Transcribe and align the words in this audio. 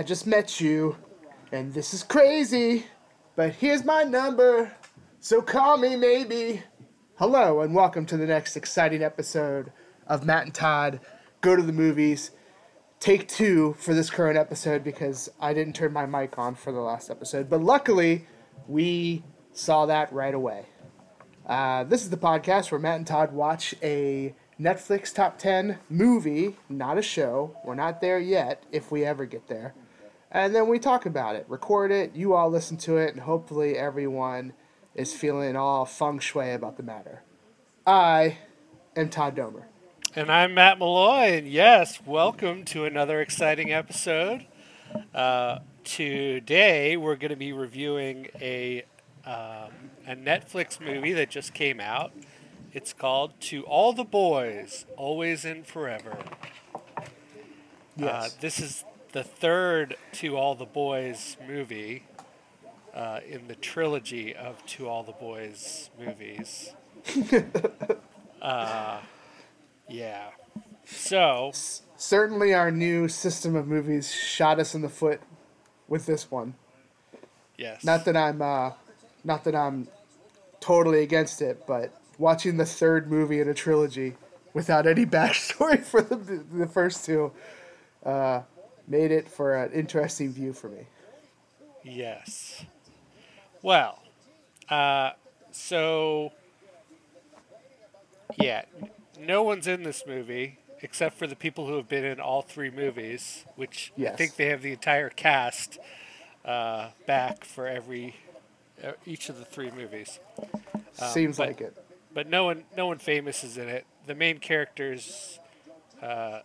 I 0.00 0.02
just 0.02 0.26
met 0.26 0.62
you, 0.62 0.96
and 1.52 1.74
this 1.74 1.92
is 1.92 2.02
crazy, 2.02 2.86
but 3.36 3.52
here's 3.52 3.84
my 3.84 4.02
number, 4.02 4.72
so 5.18 5.42
call 5.42 5.76
me 5.76 5.94
maybe. 5.94 6.62
Hello, 7.18 7.60
and 7.60 7.74
welcome 7.74 8.06
to 8.06 8.16
the 8.16 8.24
next 8.24 8.56
exciting 8.56 9.02
episode 9.02 9.72
of 10.06 10.24
Matt 10.24 10.44
and 10.44 10.54
Todd 10.54 11.00
Go 11.42 11.54
to 11.54 11.60
the 11.60 11.74
Movies. 11.74 12.30
Take 12.98 13.28
two 13.28 13.74
for 13.78 13.92
this 13.92 14.08
current 14.08 14.38
episode 14.38 14.82
because 14.82 15.28
I 15.38 15.52
didn't 15.52 15.74
turn 15.74 15.92
my 15.92 16.06
mic 16.06 16.38
on 16.38 16.54
for 16.54 16.72
the 16.72 16.80
last 16.80 17.10
episode, 17.10 17.50
but 17.50 17.60
luckily 17.60 18.24
we 18.68 19.22
saw 19.52 19.84
that 19.84 20.10
right 20.14 20.32
away. 20.32 20.64
Uh, 21.44 21.84
this 21.84 22.02
is 22.02 22.08
the 22.08 22.16
podcast 22.16 22.70
where 22.70 22.80
Matt 22.80 22.96
and 22.96 23.06
Todd 23.06 23.34
watch 23.34 23.74
a 23.82 24.34
Netflix 24.58 25.14
top 25.14 25.36
10 25.36 25.78
movie, 25.90 26.56
not 26.70 26.96
a 26.96 27.02
show. 27.02 27.54
We're 27.66 27.74
not 27.74 28.00
there 28.00 28.18
yet, 28.18 28.64
if 28.72 28.90
we 28.90 29.04
ever 29.04 29.26
get 29.26 29.46
there. 29.46 29.74
And 30.30 30.54
then 30.54 30.68
we 30.68 30.78
talk 30.78 31.06
about 31.06 31.34
it, 31.34 31.44
record 31.48 31.90
it, 31.90 32.14
you 32.14 32.34
all 32.34 32.48
listen 32.50 32.76
to 32.78 32.96
it, 32.98 33.12
and 33.12 33.22
hopefully 33.22 33.76
everyone 33.76 34.52
is 34.94 35.12
feeling 35.12 35.56
all 35.56 35.84
feng 35.84 36.20
shui 36.20 36.52
about 36.52 36.76
the 36.76 36.82
matter. 36.84 37.22
I 37.86 38.38
am 38.94 39.08
Todd 39.08 39.36
Domer. 39.36 39.64
And 40.14 40.30
I'm 40.30 40.54
Matt 40.54 40.78
Malloy, 40.78 41.36
and 41.38 41.48
yes, 41.48 42.00
welcome 42.06 42.64
to 42.66 42.84
another 42.84 43.20
exciting 43.20 43.72
episode. 43.72 44.46
Uh, 45.14 45.58
today, 45.82 46.96
we're 46.96 47.16
going 47.16 47.30
to 47.30 47.36
be 47.36 47.52
reviewing 47.52 48.28
a 48.40 48.84
um, 49.24 49.90
a 50.06 50.16
Netflix 50.16 50.80
movie 50.80 51.12
that 51.12 51.30
just 51.30 51.54
came 51.54 51.78
out. 51.78 52.12
It's 52.72 52.92
called 52.92 53.38
"To 53.42 53.62
All 53.64 53.92
the 53.92 54.02
Boys, 54.04 54.86
Always 54.96 55.44
and 55.44 55.66
Forever." 55.66 56.16
Uh, 56.96 57.02
Yes. 57.96 58.32
this 58.34 58.58
is 58.58 58.84
the 59.12 59.24
third 59.24 59.96
"To 60.14 60.36
All 60.36 60.54
the 60.54 60.66
Boys" 60.66 61.36
movie 61.46 62.04
uh, 62.94 63.20
in 63.28 63.48
the 63.48 63.54
trilogy 63.54 64.34
of 64.34 64.64
"To 64.66 64.88
All 64.88 65.02
the 65.02 65.12
Boys" 65.12 65.90
movies. 65.98 66.72
uh, 68.42 69.00
yeah. 69.88 70.28
So. 70.84 71.52
Certainly, 71.96 72.54
our 72.54 72.70
new 72.70 73.08
system 73.08 73.54
of 73.54 73.66
movies 73.66 74.10
shot 74.10 74.58
us 74.58 74.74
in 74.74 74.80
the 74.80 74.88
foot 74.88 75.20
with 75.86 76.06
this 76.06 76.30
one. 76.30 76.54
Yes. 77.58 77.84
Not 77.84 78.06
that 78.06 78.16
I'm, 78.16 78.40
uh, 78.40 78.70
not 79.22 79.44
that 79.44 79.54
I'm 79.54 79.86
totally 80.60 81.02
against 81.02 81.42
it, 81.42 81.66
but 81.66 81.92
watching 82.16 82.56
the 82.56 82.64
third 82.64 83.10
movie 83.10 83.40
in 83.40 83.48
a 83.48 83.54
trilogy 83.54 84.14
without 84.54 84.86
any 84.86 85.04
backstory 85.18 85.82
for 85.82 86.00
the 86.00 86.44
the 86.52 86.66
first 86.66 87.04
two 87.04 87.32
uh, 88.04 88.42
made 88.90 89.10
it 89.12 89.28
for 89.28 89.54
an 89.54 89.72
interesting 89.72 90.30
view 90.32 90.52
for 90.52 90.68
me. 90.68 90.86
Yes. 91.82 92.64
Well, 93.62 94.02
uh, 94.68 95.12
so 95.52 96.32
yeah, 98.38 98.62
no 99.18 99.42
one's 99.42 99.66
in 99.66 99.82
this 99.84 100.02
movie 100.06 100.58
except 100.82 101.16
for 101.18 101.26
the 101.26 101.36
people 101.36 101.66
who 101.66 101.76
have 101.76 101.88
been 101.88 102.04
in 102.04 102.18
all 102.20 102.40
three 102.42 102.70
movies, 102.70 103.44
which 103.54 103.92
I 103.98 104.10
think 104.10 104.36
they 104.36 104.46
have 104.46 104.62
the 104.62 104.72
entire 104.72 105.10
cast 105.10 105.78
uh, 106.44 106.88
back 107.06 107.44
for 107.44 107.66
every 107.66 108.16
uh, 108.82 108.92
each 109.06 109.28
of 109.28 109.38
the 109.38 109.44
three 109.44 109.70
movies. 109.70 110.18
Um, 111.00 111.08
Seems 111.10 111.36
but- 111.36 111.46
like 111.48 111.60
it. 111.60 111.76
but 112.12 112.28
no 112.28 112.44
one 112.44 112.64
no 112.76 112.86
one 112.86 112.98
famous 112.98 113.44
is 113.44 113.56
in 113.58 113.68
it. 113.68 113.84
The 114.06 114.14
main 114.14 114.38
characters 114.38 115.38
uh, 116.02 116.40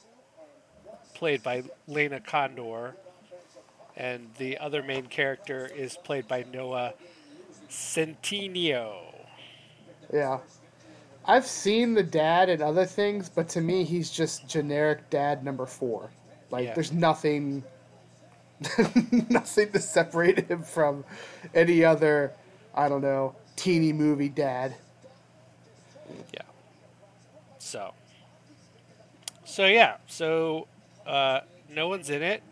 played 1.16 1.42
by 1.42 1.64
Lana 1.88 2.20
Condor, 2.20 2.96
and 3.98 4.30
the 4.38 4.58
other 4.60 4.84
main 4.84 5.08
character 5.08 5.70
is 5.76 5.98
played 5.98 6.28
by 6.28 6.46
Noah 6.54 6.94
Centineo. 7.70 8.98
Yeah. 10.14 10.40
I've 11.28 11.48
seen 11.48 11.96
the 11.96 12.04
dad 12.04 12.50
and 12.50 12.62
other 12.62 12.86
things, 12.86 13.30
but 13.30 13.50
to 13.50 13.62
me, 13.62 13.84
he's 13.84 14.12
just 14.12 14.48
generic 14.48 15.10
dad 15.10 15.44
number 15.44 15.66
four. 15.66 16.12
Like, 16.52 16.66
Yeah. 16.66 16.74
there's 16.76 16.92
nothing, 16.92 17.64
nothing 19.30 19.72
to 19.72 19.80
separate 19.80 20.48
him 20.48 20.62
from 20.62 21.04
any 21.56 21.84
other, 21.84 22.34
I 22.76 22.90
don't 22.90 23.02
know, 23.02 23.36
teeny 23.56 23.92
movie 23.92 24.30
dad. 24.30 24.76
Yeah. 26.32 26.42
So. 27.58 27.94
So 29.46 29.66
yeah. 29.66 29.98
So 30.08 30.68
uh, 31.06 31.42
no 31.70 31.88
one's 31.88 32.10
in 32.10 32.22
it. 32.22 32.44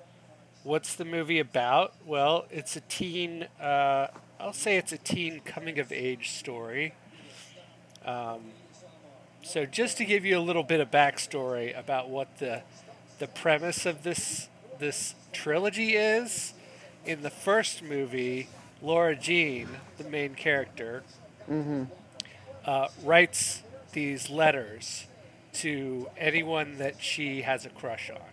What's 0.64 0.96
the 0.96 1.06
movie 1.06 1.40
about? 1.40 1.94
Well, 2.06 2.46
it's 2.50 2.76
a 2.76 2.82
teen. 2.82 3.48
Uh, 3.60 4.08
I'll 4.40 4.54
say 4.54 4.78
it's 4.78 4.92
a 4.92 4.98
teen 4.98 5.42
coming 5.42 5.80
of 5.80 5.92
age 5.92 6.32
story. 6.32 6.94
Um, 8.06 8.52
so 9.42 9.66
just 9.66 9.98
to 9.98 10.06
give 10.06 10.26
you 10.26 10.38
a 10.38 10.42
little 10.42 10.64
bit 10.64 10.80
of 10.80 10.90
backstory 10.90 11.78
about 11.78 12.10
what 12.10 12.40
the 12.40 12.62
the 13.20 13.28
premise 13.28 13.86
of 13.86 14.04
this 14.04 14.48
this 14.80 15.16
trilogy 15.32 15.96
is, 15.96 16.54
in 17.06 17.22
the 17.22 17.30
first 17.30 17.84
movie, 17.84 18.48
Lara 18.82 19.16
Jean, 19.16 19.68
the 19.98 20.04
main 20.06 20.36
character, 20.36 21.04
uh, 22.66 22.88
writes 23.04 23.64
these 23.94 24.30
letters 24.30 25.06
to 25.54 26.10
anyone 26.18 26.78
that 26.80 27.02
she 27.02 27.44
has 27.44 27.66
a 27.66 27.70
crush 27.70 28.10
on. 28.10 28.33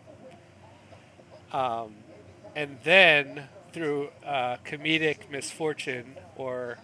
Um, 1.53 1.95
and 2.55 2.79
then, 2.85 3.45
through 3.73 4.11
uh, 4.25 4.57
comedic 4.65 5.31
misfortune 5.31 6.17
or 6.37 6.79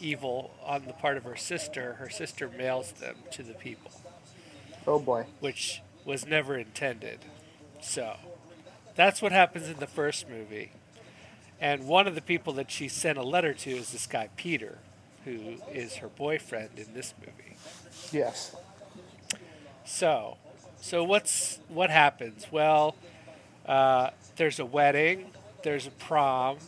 evil 0.00 0.52
on 0.64 0.84
the 0.86 0.92
part 0.92 1.16
of 1.16 1.24
her 1.24 1.36
sister, 1.36 1.94
her 1.94 2.10
sister 2.10 2.48
mails 2.48 2.92
them 2.92 3.16
to 3.32 3.42
the 3.42 3.54
people, 3.54 3.90
Oh 4.86 4.98
boy. 4.98 5.26
which 5.40 5.82
was 6.04 6.26
never 6.26 6.56
intended. 6.58 7.18
So, 7.80 8.16
that's 8.94 9.20
what 9.20 9.32
happens 9.32 9.68
in 9.68 9.78
the 9.78 9.86
first 9.86 10.28
movie. 10.28 10.72
And 11.60 11.86
one 11.86 12.06
of 12.06 12.14
the 12.14 12.20
people 12.20 12.52
that 12.54 12.70
she 12.70 12.88
sent 12.88 13.16
a 13.18 13.22
letter 13.22 13.54
to 13.54 13.70
is 13.70 13.92
this 13.92 14.06
guy, 14.06 14.28
Peter, 14.36 14.78
who 15.24 15.56
is 15.72 15.96
her 15.96 16.08
boyfriend 16.08 16.70
in 16.78 16.92
this 16.94 17.14
movie. 17.20 17.56
Yes. 18.12 18.54
So, 19.84 20.36
so 20.80 21.04
what's 21.04 21.60
what 21.68 21.90
happens? 21.90 22.46
Well, 22.50 22.96
uh, 23.66 24.10
there's 24.36 24.58
a 24.58 24.64
wedding, 24.64 25.30
there's 25.62 25.86
a 25.86 25.90
prom, 25.90 26.58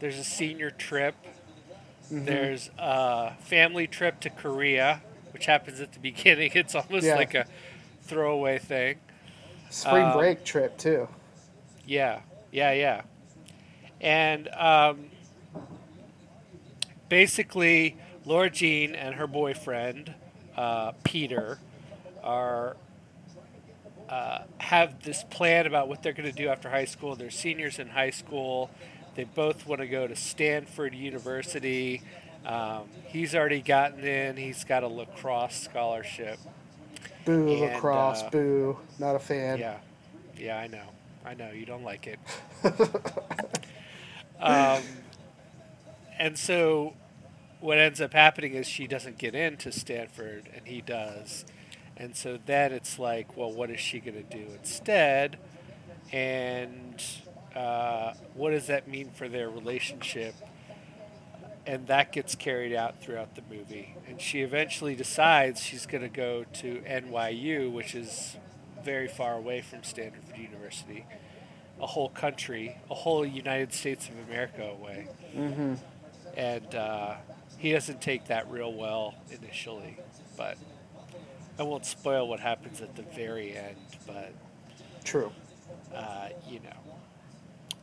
there's 0.00 0.18
a 0.18 0.24
senior 0.24 0.70
trip, 0.70 1.14
there's 2.10 2.70
a 2.78 3.34
family 3.40 3.86
trip 3.86 4.20
to 4.20 4.30
Korea, 4.30 5.02
which 5.32 5.46
happens 5.46 5.80
at 5.80 5.92
the 5.92 5.98
beginning. 6.10 6.50
It's 6.54 6.74
almost 6.74 7.04
Yeah. 7.06 7.14
like 7.16 7.34
a 7.34 7.46
throwaway 8.02 8.58
thing. 8.58 8.96
Spring 9.70 10.06
Um, 10.06 10.18
break 10.18 10.44
trip, 10.44 10.76
too. 10.78 11.08
Yeah, 11.86 12.20
yeah, 12.50 12.72
yeah. 12.72 13.02
And 14.00 14.48
um, 14.48 15.10
basically, 17.08 17.96
Lara 18.24 18.50
Jean 18.50 18.94
and 18.94 19.14
her 19.16 19.26
boyfriend, 19.26 20.14
uh, 20.56 20.92
Peter, 21.04 21.58
are 22.22 22.76
uh, 24.10 24.42
have 24.58 25.02
this 25.04 25.24
plan 25.30 25.66
about 25.66 25.88
what 25.88 26.02
they're 26.02 26.12
going 26.12 26.28
to 26.28 26.36
do 26.36 26.48
after 26.48 26.68
high 26.68 26.84
school. 26.84 27.14
They're 27.14 27.30
seniors 27.30 27.78
in 27.78 27.88
high 27.88 28.10
school. 28.10 28.68
They 29.14 29.22
both 29.24 29.66
want 29.66 29.80
to 29.80 29.86
go 29.86 30.08
to 30.08 30.16
Stanford 30.16 30.94
University. 30.94 32.02
Um, 32.44 32.88
he's 33.06 33.36
already 33.36 33.60
gotten 33.60 34.04
in. 34.04 34.36
He's 34.36 34.64
got 34.64 34.82
a 34.82 34.88
lacrosse 34.88 35.54
scholarship. 35.54 36.38
Boo, 37.24 37.48
and, 37.48 37.60
lacrosse, 37.60 38.22
uh, 38.22 38.30
boo. 38.30 38.78
Not 38.98 39.14
a 39.14 39.20
fan. 39.20 39.58
Yeah, 39.58 39.78
yeah, 40.36 40.58
I 40.58 40.66
know, 40.66 40.88
I 41.24 41.34
know. 41.34 41.50
You 41.52 41.66
don't 41.66 41.84
like 41.84 42.08
it. 42.08 42.18
um, 44.40 44.82
and 46.18 46.36
so, 46.36 46.94
what 47.60 47.78
ends 47.78 48.00
up 48.00 48.12
happening 48.12 48.54
is 48.54 48.66
she 48.66 48.86
doesn't 48.86 49.18
get 49.18 49.34
into 49.34 49.70
Stanford, 49.70 50.48
and 50.54 50.66
he 50.66 50.80
does. 50.80 51.44
And 52.00 52.16
so 52.16 52.38
then 52.46 52.72
it's 52.72 52.98
like, 52.98 53.36
well, 53.36 53.52
what 53.52 53.68
is 53.68 53.78
she 53.78 54.00
going 54.00 54.14
to 54.14 54.22
do 54.22 54.46
instead? 54.58 55.36
And 56.10 57.04
uh, 57.54 58.14
what 58.32 58.52
does 58.52 58.68
that 58.68 58.88
mean 58.88 59.10
for 59.10 59.28
their 59.28 59.50
relationship? 59.50 60.34
And 61.66 61.86
that 61.88 62.10
gets 62.10 62.34
carried 62.34 62.74
out 62.74 63.02
throughout 63.02 63.34
the 63.34 63.42
movie. 63.54 63.96
And 64.08 64.18
she 64.18 64.40
eventually 64.40 64.94
decides 64.94 65.60
she's 65.60 65.84
going 65.84 66.00
to 66.00 66.08
go 66.08 66.46
to 66.54 66.82
NYU, 66.88 67.70
which 67.70 67.94
is 67.94 68.38
very 68.82 69.06
far 69.06 69.34
away 69.34 69.60
from 69.60 69.82
Stanford 69.82 70.22
University, 70.38 71.04
a 71.82 71.86
whole 71.86 72.08
country, 72.08 72.78
a 72.90 72.94
whole 72.94 73.26
United 73.26 73.74
States 73.74 74.08
of 74.08 74.14
America 74.26 74.62
away. 74.62 75.06
Mm-hmm. 75.36 75.74
And 76.34 76.74
uh, 76.74 77.16
he 77.58 77.72
doesn't 77.72 78.00
take 78.00 78.28
that 78.28 78.50
real 78.50 78.72
well 78.72 79.16
initially, 79.30 79.98
but 80.38 80.56
I 81.60 81.62
won't 81.62 81.84
spoil 81.84 82.26
what 82.26 82.40
happens 82.40 82.80
at 82.80 82.96
the 82.96 83.02
very 83.02 83.54
end. 83.56 83.76
But 84.06 84.32
True. 85.04 85.30
uh, 85.94 86.30
you 86.48 86.58
know, 86.60 86.70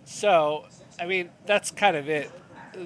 So, 0.04 0.66
I 1.00 1.06
mean, 1.06 1.30
that's 1.46 1.70
kind 1.70 1.96
of 1.96 2.10
it. 2.10 2.32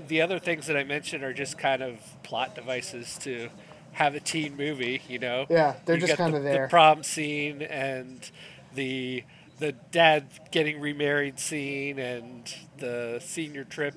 The 0.07 0.21
other 0.21 0.37
things 0.37 0.67
that 0.67 0.75
I 0.75 0.83
mentioned 0.83 1.23
are 1.23 1.33
just 1.33 1.57
kind 1.57 1.81
of 1.81 1.99
plot 2.23 2.55
devices 2.55 3.17
to 3.19 3.49
have 3.93 4.15
a 4.15 4.19
teen 4.19 4.55
movie, 4.57 5.01
you 5.07 5.19
know? 5.19 5.45
Yeah, 5.49 5.75
they're 5.85 5.95
You 5.95 6.07
just 6.07 6.17
kind 6.17 6.33
the- 6.33 6.37
of 6.39 6.43
there. 6.43 6.63
The 6.63 6.69
prom 6.69 7.03
scene 7.03 7.61
and 7.61 8.29
the 8.75 9.23
the 9.59 9.73
dad 9.91 10.25
getting 10.49 10.79
remarried 10.81 11.39
scene 11.39 11.99
and 11.99 12.51
the 12.79 13.21
senior 13.23 13.63
trip 13.63 13.93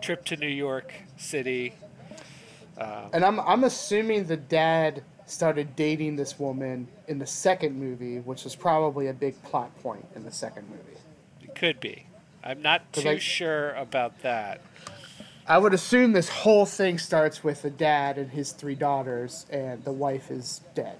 trip 0.00 0.24
to 0.26 0.36
New 0.36 0.46
York 0.46 0.92
City. 1.16 1.74
And 3.12 3.24
I'm 3.24 3.40
I'm 3.40 3.64
assuming 3.64 4.26
the 4.26 4.36
dad 4.36 5.02
started 5.30 5.76
dating 5.76 6.16
this 6.16 6.38
woman 6.38 6.88
in 7.06 7.18
the 7.18 7.26
second 7.26 7.78
movie, 7.78 8.18
which 8.20 8.44
was 8.44 8.54
probably 8.54 9.08
a 9.08 9.12
big 9.12 9.40
plot 9.42 9.76
point 9.82 10.04
in 10.16 10.24
the 10.24 10.30
second 10.32 10.68
movie. 10.70 10.98
It 11.42 11.54
could 11.54 11.80
be. 11.80 12.06
I'm 12.42 12.62
not 12.62 12.92
too 12.92 13.08
I- 13.10 13.18
sure 13.18 13.72
about 13.72 14.22
that. 14.22 14.60
I 15.46 15.56
would 15.58 15.72
assume 15.72 16.12
this 16.12 16.28
whole 16.28 16.66
thing 16.66 16.98
starts 16.98 17.42
with 17.42 17.62
the 17.62 17.70
dad 17.70 18.18
and 18.18 18.30
his 18.30 18.52
three 18.52 18.74
daughters, 18.74 19.46
and 19.50 19.82
the 19.84 19.92
wife 19.92 20.30
is 20.30 20.60
dead. 20.74 20.96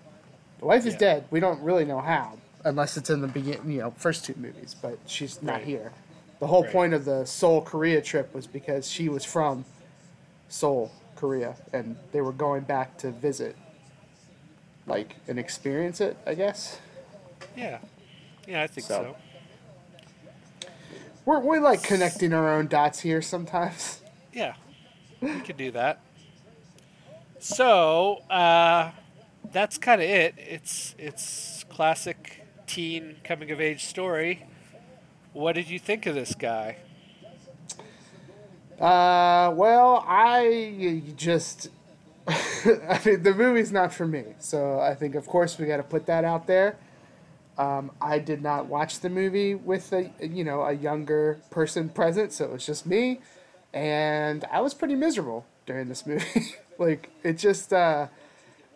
The 0.58 0.64
wife 0.66 0.86
is 0.86 0.94
Yeah. 0.94 0.98
dead. 1.00 1.24
We 1.30 1.38
don't 1.40 1.60
really 1.62 1.84
know 1.84 2.00
how, 2.00 2.38
unless 2.64 2.96
it's 2.96 3.10
in 3.10 3.20
the 3.20 3.28
begin, 3.28 3.70
you 3.70 3.80
know, 3.80 3.90
first 3.92 4.24
two 4.24 4.34
movies. 4.38 4.74
But 4.80 4.98
she's 5.06 5.42
not 5.42 5.56
Right. 5.56 5.64
here. 5.64 5.92
The 6.40 6.46
whole 6.46 6.62
Right. 6.64 6.72
point 6.72 6.94
of 6.94 7.04
the 7.04 7.26
Seoul 7.26 7.60
Korea 7.60 8.00
trip 8.00 8.34
was 8.34 8.46
because 8.46 8.90
she 8.90 9.08
was 9.10 9.22
from 9.24 9.64
Seoul, 10.48 10.90
Korea, 11.14 11.56
and 11.72 11.96
they 12.12 12.20
were 12.22 12.32
going 12.32 12.62
back 12.62 12.96
to 12.98 13.10
visit, 13.10 13.54
like, 14.88 15.16
and 15.28 15.38
experience 15.38 16.00
it. 16.00 16.16
I 16.26 16.34
guess 16.34 16.78
Yeah. 17.56 17.78
Yeah, 18.46 18.62
I 18.62 18.66
think 18.66 18.86
So. 18.86 19.14
so. 20.62 20.68
we're 21.24 21.40
we 21.40 21.58
like 21.58 21.82
connecting 21.82 22.32
our 22.32 22.52
own 22.52 22.66
dots 22.66 23.00
here 23.00 23.20
sometimes. 23.22 24.00
Yeah, 24.32 24.54
we 25.20 25.40
could 25.40 25.56
do 25.56 25.70
that. 25.72 26.00
So 27.40 28.22
uh, 28.30 28.90
that's 29.52 29.78
kind 29.78 30.00
of 30.00 30.08
it. 30.08 30.34
It's 30.38 30.94
it's 30.98 31.64
classic 31.68 32.44
teen 32.66 33.16
coming 33.24 33.50
of 33.50 33.60
age 33.60 33.84
story. 33.84 34.46
What 35.32 35.54
did 35.54 35.68
you 35.68 35.78
think 35.78 36.06
of 36.06 36.14
this 36.14 36.34
guy? 36.34 36.76
Uh, 38.80 39.50
well, 39.54 40.04
I 40.06 41.02
just, 41.16 41.68
I 42.88 43.00
mean, 43.04 43.22
the 43.22 43.34
movie's 43.34 43.72
not 43.72 43.92
for 43.92 44.06
me. 44.06 44.24
So 44.38 44.80
I 44.80 44.94
think, 44.94 45.14
of 45.14 45.26
course, 45.26 45.58
we 45.58 45.66
got 45.66 45.78
to 45.78 45.82
put 45.82 46.06
that 46.06 46.24
out 46.24 46.46
there. 46.46 46.76
Um, 47.56 47.90
I 48.00 48.18
did 48.18 48.42
not 48.42 48.66
watch 48.66 49.00
the 49.00 49.10
movie 49.10 49.54
with 49.54 49.92
a, 49.92 50.12
you 50.20 50.44
know, 50.44 50.62
a 50.62 50.72
younger 50.72 51.40
person 51.50 51.88
present, 51.88 52.32
so 52.32 52.44
it 52.44 52.52
was 52.52 52.64
just 52.64 52.86
me, 52.86 53.20
and 53.74 54.44
I 54.52 54.60
was 54.60 54.74
pretty 54.74 54.94
miserable 54.94 55.44
during 55.66 55.88
this 55.88 56.06
movie. 56.06 56.54
like, 56.78 57.10
it 57.24 57.36
just, 57.36 57.72
uh, 57.72 58.06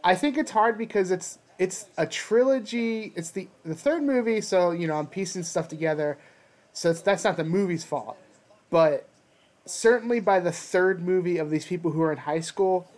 I 0.03 0.17
think 0.17 0.37
it's 0.37 0.51
hard 0.51 0.77
because 0.77 1.11
it's 1.13 1.39
it's 1.59 1.87
a 1.97 2.07
trilogy. 2.07 3.13
It's 3.15 3.31
the 3.31 3.49
the 3.65 3.75
third 3.75 4.03
movie, 4.03 4.41
so 4.41 4.73
you 4.73 4.89
know, 4.89 4.97
I'm 4.97 5.07
piecing 5.07 5.45
stuff 5.45 5.69
together. 5.69 6.19
So 6.73 6.93
that's 6.93 7.23
not 7.23 7.37
the 7.37 7.45
movie's 7.45 7.85
fault, 7.85 8.17
but 8.71 9.07
certainly 9.65 10.19
by 10.19 10.41
the 10.41 10.51
third 10.53 11.03
movie 11.03 11.39
of 11.39 11.51
these 11.51 11.67
people 11.67 11.93
who 11.93 12.03
are 12.03 12.11
in 12.11 12.19
high 12.19 12.41
school, 12.41 12.91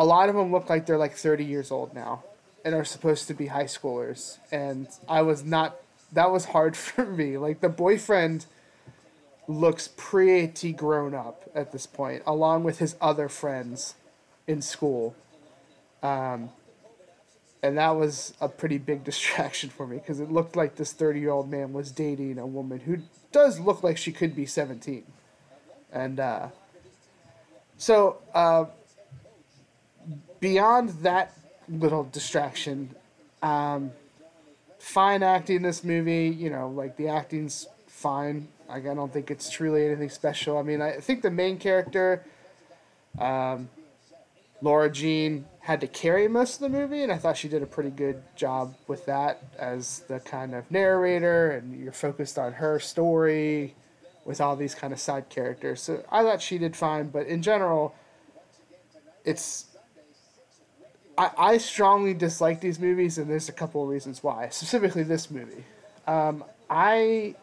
a 0.00 0.04
lot 0.04 0.30
of 0.30 0.34
them 0.34 0.50
look 0.50 0.70
like 0.70 0.86
they're 0.86 0.96
like 0.96 1.12
30 1.12 1.44
years 1.44 1.70
old 1.70 1.92
now 1.94 2.24
and 2.64 2.74
are 2.74 2.86
supposed 2.86 3.28
to 3.28 3.34
be 3.34 3.48
high 3.48 3.64
schoolers. 3.64 4.38
And 4.50 4.88
I 5.06 5.20
was 5.20 5.44
not, 5.44 5.76
that 6.12 6.30
was 6.30 6.46
hard 6.46 6.74
for 6.86 7.04
me. 7.04 7.36
Like 7.36 7.60
the 7.60 7.68
boyfriend 7.68 8.46
looks 9.46 9.90
pretty 9.98 10.72
grown 10.72 11.14
up 11.14 11.50
at 11.54 11.72
this 11.72 11.86
point, 11.86 12.22
along 12.26 12.64
with 12.64 12.78
his 12.78 12.96
other 12.98 13.28
friends 13.28 13.94
in 14.46 14.62
school. 14.62 15.14
Um, 16.02 16.48
and 17.62 17.76
that 17.76 17.90
was 17.90 18.32
a 18.40 18.48
pretty 18.48 18.78
big 18.78 19.04
distraction 19.10 19.68
for 19.68 19.86
me 19.86 19.98
because 19.98 20.18
it 20.18 20.32
looked 20.32 20.56
like 20.56 20.76
this 20.76 20.94
30 20.94 21.20
year 21.20 21.30
old 21.30 21.50
man 21.50 21.74
was 21.74 21.92
dating 21.92 22.38
a 22.38 22.46
woman 22.46 22.80
who 22.80 23.00
does 23.32 23.60
look 23.60 23.82
like 23.82 23.98
she 23.98 24.12
could 24.12 24.34
be 24.34 24.46
17 24.46 25.04
and 25.92 26.18
uh, 26.18 26.48
so 27.76 28.18
uh, 28.34 28.64
beyond 30.40 30.90
that 31.02 31.36
little 31.68 32.04
distraction 32.04 32.94
um, 33.42 33.92
fine 34.78 35.22
acting 35.22 35.56
in 35.56 35.62
this 35.62 35.84
movie 35.84 36.28
you 36.28 36.50
know 36.50 36.68
like 36.68 36.96
the 36.96 37.08
acting's 37.08 37.66
fine 37.86 38.48
like 38.68 38.86
i 38.86 38.94
don't 38.94 39.12
think 39.12 39.30
it's 39.30 39.50
truly 39.50 39.86
anything 39.86 40.08
special 40.08 40.58
i 40.58 40.62
mean 40.62 40.80
i 40.80 40.92
think 40.92 41.22
the 41.22 41.30
main 41.30 41.58
character 41.58 42.24
um, 43.18 43.68
lara 44.62 44.90
jean 44.90 45.44
had 45.60 45.80
to 45.80 45.86
carry 45.86 46.26
most 46.26 46.60
of 46.62 46.72
the 46.72 46.78
movie 46.78 47.02
and 47.02 47.12
i 47.12 47.16
thought 47.16 47.36
she 47.36 47.48
did 47.48 47.62
a 47.62 47.66
pretty 47.66 47.90
good 47.90 48.22
job 48.34 48.74
with 48.88 49.04
that 49.06 49.42
as 49.58 50.00
the 50.08 50.18
kind 50.20 50.54
of 50.54 50.68
narrator 50.70 51.50
and 51.50 51.78
you're 51.78 51.92
focused 51.92 52.38
on 52.38 52.54
her 52.54 52.80
story 52.80 53.74
with 54.24 54.40
all 54.40 54.56
these 54.56 54.74
kind 54.74 54.92
of 54.92 55.00
side 55.00 55.28
characters. 55.28 55.82
So 55.82 56.04
I 56.10 56.22
thought 56.22 56.42
she 56.42 56.58
did 56.58 56.76
fine, 56.76 57.08
but 57.08 57.26
in 57.26 57.42
general, 57.42 57.94
it's. 59.24 59.66
I, 61.20 61.30
I 61.36 61.58
strongly 61.58 62.14
dislike 62.14 62.62
these 62.62 62.78
movies, 62.78 63.18
and 63.18 63.30
there's 63.30 63.50
a 63.50 63.52
couple 63.52 63.82
of 63.82 63.90
reasons 63.90 64.22
why. 64.22 64.48
Specifically, 64.48 65.02
this 65.02 65.30
movie. 65.30 65.64
Um, 66.06 66.42
I 66.70 67.34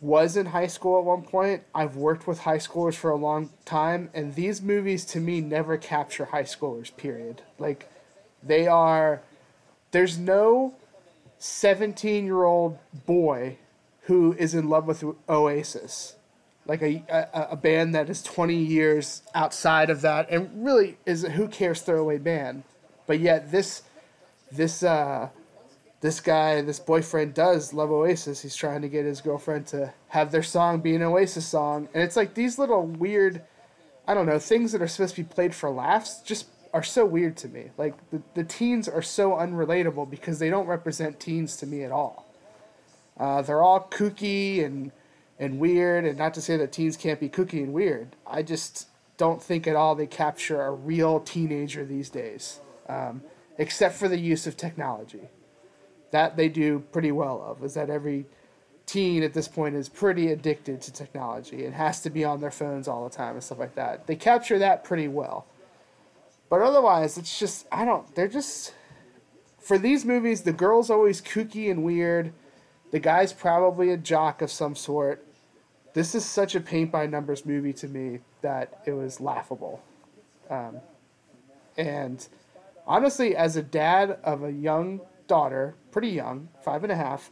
was 0.00 0.38
in 0.38 0.46
high 0.46 0.68
school 0.68 0.98
at 0.98 1.04
one 1.04 1.20
point. 1.20 1.64
I've 1.74 1.96
worked 1.96 2.26
with 2.26 2.40
high 2.40 2.56
schoolers 2.56 2.94
for 2.94 3.10
a 3.10 3.16
long 3.16 3.50
time, 3.66 4.08
and 4.14 4.34
these 4.34 4.62
movies 4.62 5.04
to 5.06 5.20
me 5.20 5.42
never 5.42 5.76
capture 5.76 6.24
high 6.24 6.44
schoolers, 6.44 6.96
period. 6.96 7.42
Like, 7.58 7.90
they 8.42 8.66
are. 8.66 9.20
There's 9.90 10.16
no 10.16 10.72
17 11.38 12.24
year 12.24 12.44
old 12.44 12.78
boy 13.04 13.58
who 14.04 14.32
is 14.38 14.54
in 14.54 14.70
love 14.70 14.86
with 14.86 15.04
Oasis, 15.28 16.16
like 16.66 16.82
a, 16.82 17.04
a 17.08 17.48
a 17.52 17.56
band 17.56 17.94
that 17.94 18.08
is 18.08 18.22
twenty 18.22 18.56
years 18.56 19.22
outside 19.34 19.90
of 19.90 20.00
that, 20.00 20.30
and 20.30 20.64
really 20.64 20.96
is 21.04 21.24
a 21.24 21.30
who 21.30 21.48
cares 21.48 21.82
throwaway 21.82 22.18
band, 22.18 22.64
but 23.06 23.20
yet 23.20 23.50
this 23.50 23.82
this 24.50 24.82
uh 24.82 25.28
this 26.00 26.20
guy 26.20 26.60
this 26.62 26.80
boyfriend 26.80 27.34
does 27.34 27.72
love 27.72 27.90
Oasis. 27.90 28.42
He's 28.42 28.56
trying 28.56 28.82
to 28.82 28.88
get 28.88 29.04
his 29.04 29.20
girlfriend 29.20 29.66
to 29.68 29.92
have 30.08 30.30
their 30.30 30.42
song 30.42 30.80
be 30.80 30.94
an 30.94 31.02
Oasis 31.02 31.46
song, 31.46 31.88
and 31.94 32.02
it's 32.02 32.16
like 32.16 32.34
these 32.34 32.58
little 32.58 32.86
weird, 32.86 33.42
I 34.06 34.14
don't 34.14 34.26
know, 34.26 34.38
things 34.38 34.72
that 34.72 34.82
are 34.82 34.88
supposed 34.88 35.16
to 35.16 35.22
be 35.22 35.28
played 35.28 35.54
for 35.54 35.70
laughs 35.70 36.20
just 36.22 36.46
are 36.72 36.82
so 36.82 37.04
weird 37.04 37.36
to 37.38 37.48
me. 37.48 37.70
Like 37.78 37.94
the 38.10 38.22
the 38.34 38.44
teens 38.44 38.88
are 38.88 39.02
so 39.02 39.32
unrelatable 39.32 40.10
because 40.10 40.38
they 40.38 40.50
don't 40.50 40.66
represent 40.66 41.20
teens 41.20 41.56
to 41.58 41.66
me 41.66 41.84
at 41.84 41.92
all. 41.92 42.26
Uh, 43.16 43.42
they're 43.42 43.62
all 43.62 43.88
kooky 43.90 44.64
and 44.64 44.90
and 45.38 45.58
weird, 45.58 46.04
and 46.04 46.16
not 46.18 46.34
to 46.34 46.40
say 46.40 46.56
that 46.56 46.72
teens 46.72 46.96
can't 46.96 47.20
be 47.20 47.28
kooky 47.28 47.62
and 47.62 47.72
weird. 47.72 48.16
I 48.26 48.42
just 48.42 48.88
don't 49.16 49.42
think 49.42 49.66
at 49.66 49.76
all 49.76 49.94
they 49.94 50.06
capture 50.06 50.62
a 50.62 50.70
real 50.72 51.20
teenager 51.20 51.84
these 51.84 52.10
days, 52.10 52.60
um, 52.88 53.22
except 53.58 53.96
for 53.96 54.08
the 54.08 54.18
use 54.18 54.46
of 54.46 54.56
technology. 54.56 55.28
That 56.10 56.36
they 56.36 56.48
do 56.48 56.80
pretty 56.92 57.10
well 57.12 57.42
of. 57.42 57.64
Is 57.64 57.74
that 57.74 57.90
every 57.90 58.26
teen 58.86 59.22
at 59.22 59.32
this 59.32 59.48
point 59.48 59.74
is 59.74 59.88
pretty 59.88 60.30
addicted 60.30 60.80
to 60.82 60.92
technology 60.92 61.64
and 61.64 61.74
has 61.74 62.00
to 62.02 62.10
be 62.10 62.24
on 62.24 62.40
their 62.40 62.50
phones 62.50 62.86
all 62.86 63.08
the 63.08 63.14
time 63.14 63.34
and 63.34 63.42
stuff 63.42 63.58
like 63.58 63.74
that. 63.74 64.06
They 64.06 64.16
capture 64.16 64.58
that 64.58 64.84
pretty 64.84 65.08
well. 65.08 65.46
But 66.50 66.60
otherwise, 66.60 67.18
it's 67.18 67.38
just 67.38 67.66
I 67.72 67.84
don't. 67.84 68.14
They're 68.14 68.28
just 68.28 68.74
for 69.58 69.78
these 69.78 70.04
movies. 70.04 70.42
The 70.42 70.52
girl's 70.52 70.90
always 70.90 71.20
kooky 71.20 71.70
and 71.70 71.82
weird. 71.82 72.32
The 72.90 73.00
guy's 73.00 73.32
probably 73.32 73.90
a 73.90 73.96
jock 73.96 74.42
of 74.42 74.50
some 74.50 74.76
sort. 74.76 75.23
This 75.94 76.16
is 76.16 76.24
such 76.24 76.56
a 76.56 76.60
paint 76.60 76.90
by 76.90 77.06
numbers 77.06 77.46
movie 77.46 77.72
to 77.74 77.88
me 77.88 78.18
that 78.42 78.82
it 78.84 78.92
was 78.92 79.20
laughable. 79.20 79.80
Um, 80.50 80.80
and 81.76 82.26
honestly, 82.86 83.36
as 83.36 83.56
a 83.56 83.62
dad 83.62 84.18
of 84.24 84.42
a 84.42 84.52
young 84.52 85.00
daughter, 85.28 85.76
pretty 85.92 86.08
young, 86.08 86.48
five 86.62 86.82
and 86.82 86.92
a 86.92 86.96
half, 86.96 87.30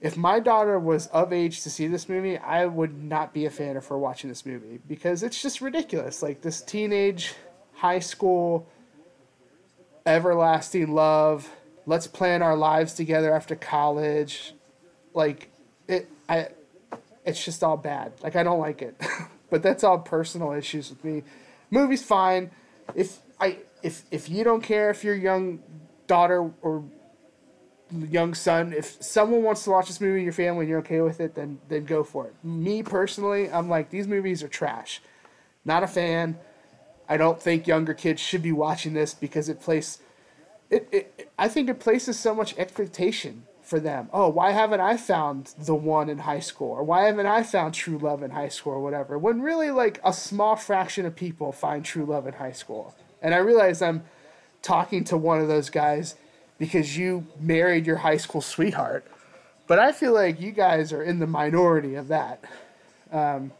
if 0.00 0.16
my 0.16 0.38
daughter 0.38 0.78
was 0.78 1.08
of 1.08 1.32
age 1.32 1.62
to 1.62 1.70
see 1.70 1.88
this 1.88 2.08
movie, 2.08 2.38
I 2.38 2.66
would 2.66 3.02
not 3.02 3.34
be 3.34 3.46
a 3.46 3.50
fan 3.50 3.76
of 3.76 3.86
her 3.88 3.98
watching 3.98 4.28
this 4.28 4.46
movie 4.46 4.80
because 4.88 5.24
it's 5.24 5.40
just 5.42 5.60
ridiculous. 5.60 6.22
Like 6.22 6.40
this 6.40 6.60
teenage, 6.60 7.34
high 7.74 8.00
school, 8.00 8.68
everlasting 10.06 10.94
love. 10.94 11.50
Let's 11.86 12.06
plan 12.06 12.42
our 12.42 12.56
lives 12.56 12.94
together 12.94 13.34
after 13.34 13.56
college. 13.56 14.54
Like 15.14 15.50
it, 15.88 16.08
I, 16.28 16.48
it's 17.24 17.44
just 17.44 17.62
all 17.62 17.76
bad. 17.76 18.12
Like 18.22 18.36
I 18.36 18.42
don't 18.42 18.60
like 18.60 18.82
it, 18.82 19.00
but 19.50 19.62
that's 19.62 19.84
all 19.84 19.98
personal 19.98 20.52
issues 20.52 20.90
with 20.90 21.04
me. 21.04 21.22
Movie's 21.70 22.02
fine. 22.02 22.50
If 22.94 23.18
I 23.40 23.58
if 23.82 24.04
if 24.10 24.28
you 24.28 24.44
don't 24.44 24.62
care 24.62 24.90
if 24.90 25.04
your 25.04 25.14
young 25.14 25.60
daughter 26.06 26.50
or 26.62 26.84
young 28.10 28.34
son. 28.34 28.72
If 28.72 29.02
someone 29.02 29.42
wants 29.42 29.64
to 29.64 29.70
watch 29.70 29.86
this 29.88 30.00
movie 30.00 30.18
in 30.18 30.24
your 30.24 30.32
family 30.32 30.60
and 30.60 30.68
you're 30.68 30.78
okay 30.80 31.00
with 31.00 31.20
it, 31.20 31.34
then 31.34 31.60
then 31.68 31.84
go 31.84 32.02
for 32.02 32.26
it. 32.26 32.34
Me 32.42 32.82
personally, 32.82 33.50
I'm 33.50 33.68
like 33.68 33.90
these 33.90 34.06
movies 34.06 34.42
are 34.42 34.48
trash. 34.48 35.00
Not 35.64 35.82
a 35.82 35.86
fan. 35.86 36.38
I 37.08 37.16
don't 37.16 37.40
think 37.40 37.66
younger 37.66 37.94
kids 37.94 38.20
should 38.20 38.42
be 38.42 38.52
watching 38.52 38.94
this 38.94 39.14
because 39.14 39.48
it 39.48 39.60
places 39.60 40.00
it, 40.70 40.88
it 40.90 41.30
I 41.38 41.48
think 41.48 41.68
it 41.68 41.80
places 41.80 42.18
so 42.18 42.34
much 42.34 42.56
expectation 42.56 43.44
for 43.72 43.80
them. 43.80 44.10
Oh, 44.12 44.28
why 44.28 44.50
haven't 44.50 44.82
I 44.82 44.98
found 44.98 45.54
the 45.58 45.74
one 45.74 46.10
in 46.10 46.18
high 46.18 46.40
school? 46.40 46.72
Or 46.72 46.84
why 46.84 47.06
haven't 47.06 47.24
I 47.24 47.42
found 47.42 47.72
true 47.72 47.96
love 47.96 48.22
in 48.22 48.30
high 48.30 48.50
school 48.50 48.74
or 48.74 48.82
whatever? 48.82 49.18
When 49.18 49.40
really 49.40 49.70
like 49.70 49.98
a 50.04 50.12
small 50.12 50.56
fraction 50.56 51.06
of 51.06 51.16
people 51.16 51.52
find 51.52 51.82
true 51.82 52.04
love 52.04 52.26
in 52.26 52.34
high 52.34 52.52
school. 52.52 52.94
And 53.22 53.34
I 53.34 53.38
realize 53.38 53.80
I'm 53.80 54.04
talking 54.60 55.04
to 55.04 55.16
one 55.16 55.40
of 55.40 55.48
those 55.48 55.70
guys 55.70 56.16
because 56.58 56.98
you 56.98 57.26
married 57.40 57.86
your 57.86 57.96
high 57.96 58.18
school 58.18 58.42
sweetheart. 58.42 59.06
But 59.66 59.78
I 59.78 59.92
feel 59.92 60.12
like 60.12 60.38
you 60.38 60.52
guys 60.52 60.92
are 60.92 61.02
in 61.02 61.18
the 61.18 61.26
minority 61.26 61.94
of 61.94 62.08
that. 62.08 62.44
Um, 63.10 63.52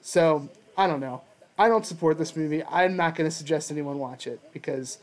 so 0.00 0.48
I 0.76 0.88
don't 0.88 0.98
know. 0.98 1.22
I 1.56 1.68
don't 1.68 1.86
support 1.86 2.18
this 2.18 2.34
movie. 2.34 2.64
I'm 2.64 2.96
not 2.96 3.14
going 3.14 3.30
to 3.30 3.36
suggest 3.36 3.70
anyone 3.70 4.00
watch 4.00 4.26
it 4.26 4.40
because 4.52 4.98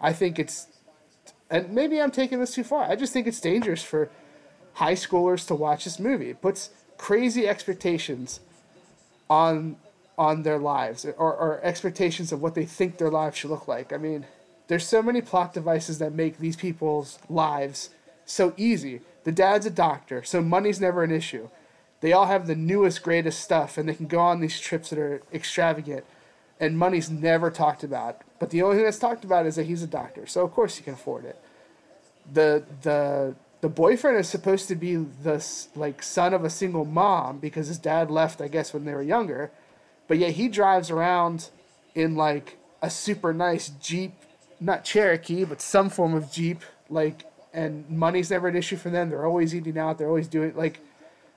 I 0.00 0.12
think 0.12 0.40
it's, 0.40 0.66
and 1.50 1.70
maybe 1.70 2.00
I'm 2.00 2.10
taking 2.10 2.40
this 2.40 2.54
too 2.54 2.64
far. 2.64 2.84
I 2.84 2.96
just 2.96 3.12
think 3.12 3.26
it's 3.26 3.40
dangerous 3.40 3.82
for 3.82 4.10
high 4.74 4.94
schoolers 4.94 5.46
to 5.48 5.54
watch 5.54 5.84
this 5.84 5.98
movie. 5.98 6.30
It 6.30 6.42
puts 6.42 6.70
crazy 6.96 7.48
expectations 7.48 8.40
on 9.30 9.76
on 10.16 10.42
their 10.42 10.58
lives 10.58 11.04
or, 11.04 11.32
or 11.32 11.60
expectations 11.62 12.32
of 12.32 12.42
what 12.42 12.56
they 12.56 12.64
think 12.64 12.98
their 12.98 13.10
lives 13.10 13.38
should 13.38 13.50
look 13.50 13.68
like. 13.68 13.92
I 13.92 13.98
mean, 13.98 14.26
there's 14.66 14.86
so 14.86 15.00
many 15.00 15.20
plot 15.20 15.54
devices 15.54 15.98
that 15.98 16.12
make 16.12 16.38
these 16.38 16.56
people's 16.56 17.20
lives 17.28 17.90
so 18.26 18.52
easy. 18.56 19.00
The 19.22 19.30
dad's 19.30 19.64
a 19.64 19.70
doctor, 19.70 20.24
so 20.24 20.42
money's 20.42 20.80
never 20.80 21.04
an 21.04 21.12
issue. 21.12 21.48
They 22.00 22.12
all 22.12 22.26
have 22.26 22.46
the 22.46 22.56
newest, 22.56 23.02
greatest 23.02 23.40
stuff, 23.40 23.78
and 23.78 23.88
they 23.88 23.94
can 23.94 24.06
go 24.06 24.18
on 24.18 24.40
these 24.40 24.58
trips 24.58 24.90
that 24.90 24.98
are 24.98 25.22
extravagant, 25.32 26.04
and 26.58 26.76
money's 26.76 27.10
never 27.10 27.50
talked 27.50 27.84
about. 27.84 28.22
But 28.38 28.50
the 28.50 28.62
only 28.62 28.76
thing 28.76 28.84
that's 28.84 28.98
talked 28.98 29.24
about 29.24 29.46
is 29.46 29.56
that 29.56 29.66
he's 29.66 29.82
a 29.82 29.86
doctor, 29.86 30.26
so 30.26 30.44
of 30.44 30.52
course 30.52 30.76
he 30.76 30.84
can 30.84 30.94
afford 30.94 31.24
it. 31.24 31.38
The 32.32 32.64
the 32.82 33.34
the 33.60 33.68
boyfriend 33.68 34.18
is 34.18 34.28
supposed 34.28 34.68
to 34.68 34.76
be 34.76 34.96
the 34.96 35.44
like 35.74 36.02
son 36.02 36.32
of 36.32 36.44
a 36.44 36.50
single 36.50 36.84
mom 36.84 37.38
because 37.38 37.66
his 37.68 37.78
dad 37.78 38.10
left, 38.10 38.40
I 38.40 38.48
guess, 38.48 38.72
when 38.72 38.84
they 38.84 38.94
were 38.94 39.02
younger, 39.02 39.50
but 40.06 40.18
yet 40.18 40.32
he 40.32 40.48
drives 40.48 40.90
around 40.90 41.50
in 41.94 42.14
like 42.14 42.58
a 42.80 42.90
super 42.90 43.32
nice 43.32 43.70
Jeep, 43.80 44.12
not 44.60 44.84
Cherokee, 44.84 45.44
but 45.44 45.60
some 45.60 45.90
form 45.90 46.14
of 46.14 46.30
Jeep, 46.30 46.62
like, 46.88 47.24
and 47.52 47.90
money's 47.90 48.30
never 48.30 48.46
an 48.46 48.54
issue 48.54 48.76
for 48.76 48.90
them. 48.90 49.10
They're 49.10 49.26
always 49.26 49.52
eating 49.54 49.76
out. 49.76 49.98
They're 49.98 50.08
always 50.08 50.28
doing 50.28 50.54
like 50.54 50.78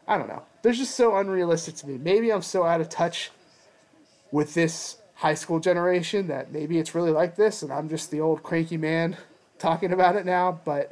I 0.08 0.17
don't 0.17 0.27
know. 0.27 0.43
They're 0.62 0.74
just 0.74 0.96
so 0.96 1.15
unrealistic 1.15 1.75
to 1.77 1.88
me. 1.88 1.98
Maybe 1.98 2.31
I'm 2.31 2.41
so 2.41 2.63
out 2.63 2.81
of 2.81 2.89
touch 2.89 3.31
with 4.31 4.53
this 4.53 4.98
high 5.22 5.36
school 5.36 5.60
generation 5.60 6.28
that 6.28 6.51
maybe 6.51 6.80
it's 6.80 6.96
really 6.96 7.12
like 7.12 7.36
this, 7.36 7.62
and 7.62 7.72
I'm 7.72 7.88
just 7.88 8.10
the 8.10 8.20
old 8.20 8.42
cranky 8.42 8.75
man 8.75 9.16
talking 9.60 9.94
about 9.94 10.16
it 10.16 10.25
now. 10.25 10.60
But 10.66 10.92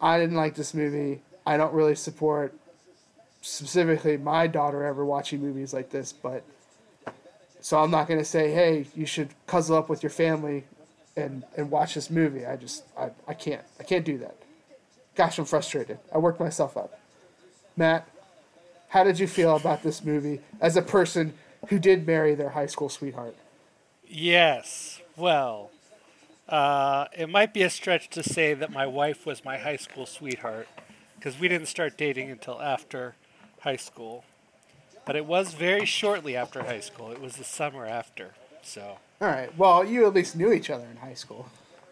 I 0.00 0.18
didn't 0.18 0.36
like 0.36 0.54
this 0.54 0.72
movie. 0.72 1.20
I 1.44 1.58
don't 1.58 1.74
really 1.74 1.94
support 1.94 2.54
specifically 3.42 4.16
my 4.16 4.46
daughter 4.46 4.82
ever 4.82 5.04
watching 5.04 5.42
movies 5.42 5.74
like 5.74 5.90
this, 5.90 6.10
but 6.10 6.42
so 7.60 7.78
I'm 7.78 7.90
not 7.90 8.08
gonna 8.08 8.24
say, 8.24 8.50
hey, 8.50 8.86
you 8.94 9.04
should 9.04 9.28
cuddle 9.46 9.76
up 9.76 9.90
with 9.90 10.02
your 10.02 10.10
family 10.10 10.64
and 11.14 11.44
and 11.54 11.70
watch 11.70 11.92
this 11.96 12.08
movie. 12.08 12.46
I 12.46 12.56
just 12.56 12.84
I, 12.98 13.10
I 13.28 13.34
can't 13.34 13.62
I 13.78 13.82
can't 13.82 14.06
do 14.06 14.16
that. 14.18 14.36
Gosh, 15.14 15.38
I'm 15.38 15.44
frustrated. 15.44 15.98
I 16.14 16.16
worked 16.16 16.40
myself 16.40 16.78
up. 16.78 16.98
Matt, 17.76 18.08
how 18.88 19.04
did 19.04 19.18
you 19.18 19.26
feel 19.26 19.54
about 19.54 19.82
this 19.82 20.02
movie 20.02 20.40
as 20.62 20.78
a 20.78 20.82
person 20.82 21.34
who 21.68 21.78
did 21.78 22.06
marry 22.06 22.34
their 22.34 22.48
high 22.50 22.64
school 22.64 22.88
sweetheart? 22.88 23.36
Yes. 24.10 25.00
Well, 25.16 25.70
uh, 26.48 27.06
it 27.16 27.28
might 27.28 27.54
be 27.54 27.62
a 27.62 27.70
stretch 27.70 28.08
to 28.10 28.22
say 28.22 28.54
that 28.54 28.72
my 28.72 28.86
wife 28.86 29.24
was 29.24 29.44
my 29.44 29.56
high 29.58 29.76
school 29.76 30.04
sweetheart 30.04 30.68
because 31.14 31.38
we 31.38 31.46
didn't 31.48 31.68
start 31.68 31.96
dating 31.96 32.30
until 32.30 32.60
after 32.60 33.14
high 33.60 33.76
school. 33.76 34.24
But 35.06 35.16
it 35.16 35.26
was 35.26 35.54
very 35.54 35.86
shortly 35.86 36.36
after 36.36 36.64
high 36.64 36.80
school. 36.80 37.12
It 37.12 37.20
was 37.20 37.36
the 37.36 37.44
summer 37.44 37.86
after. 37.86 38.34
So. 38.62 38.98
All 39.20 39.28
right. 39.28 39.56
Well, 39.56 39.84
you 39.84 40.06
at 40.06 40.14
least 40.14 40.36
knew 40.36 40.52
each 40.52 40.70
other 40.70 40.86
in 40.90 40.96
high 40.96 41.14
school. 41.14 41.48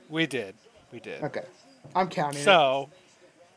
We 0.09 0.27
did. 0.27 0.55
We 0.93 1.01
did. 1.01 1.23
Okay. 1.23 1.45
I'm 1.95 2.09
counting. 2.09 2.43
So. 2.43 2.91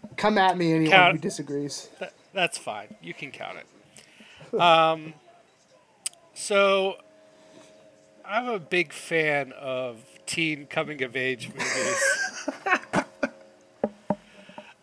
It. 0.03 0.17
Come 0.17 0.37
at 0.37 0.57
me, 0.57 0.73
anyone 0.73 0.91
count, 0.91 1.15
who 1.15 1.21
disagrees. 1.21 1.89
Th- 1.99 2.11
that's 2.33 2.57
fine. 2.57 2.95
You 3.01 3.13
can 3.13 3.31
count 3.31 3.57
it. 3.57 4.59
Um, 4.59 5.13
so, 6.33 6.97
I'm 8.31 8.47
a 8.47 8.59
big 8.59 8.93
fan 8.93 9.51
of 9.59 10.05
teen 10.25 10.65
coming 10.65 11.03
of 11.03 11.17
age 11.17 11.49
movies. 11.49 13.03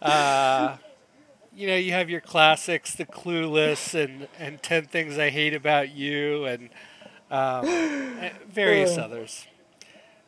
uh, 0.03 0.77
you 1.57 1.67
know, 1.67 1.77
you 1.77 1.93
have 1.93 2.11
your 2.11 2.21
classics, 2.21 2.95
The 2.95 3.07
Clueless, 3.07 3.95
and, 3.95 4.29
and 4.39 4.63
10 4.63 4.89
Things 4.89 5.17
I 5.17 5.31
Hate 5.31 5.55
About 5.55 5.89
You, 5.89 6.45
and 6.45 6.69
um, 7.31 8.31
various 8.51 8.99
others. 8.99 9.47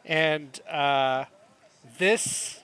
And 0.07 0.59
uh, 0.67 1.27
this 1.99 2.61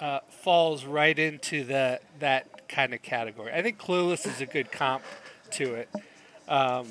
uh, 0.00 0.20
falls 0.30 0.86
right 0.86 1.18
into 1.18 1.62
the, 1.64 2.00
that 2.20 2.68
kind 2.70 2.94
of 2.94 3.02
category. 3.02 3.52
I 3.52 3.60
think 3.60 3.78
Clueless 3.78 4.26
is 4.26 4.40
a 4.40 4.46
good 4.46 4.72
comp 4.72 5.02
to 5.50 5.74
it. 5.74 5.90
Um, 6.48 6.86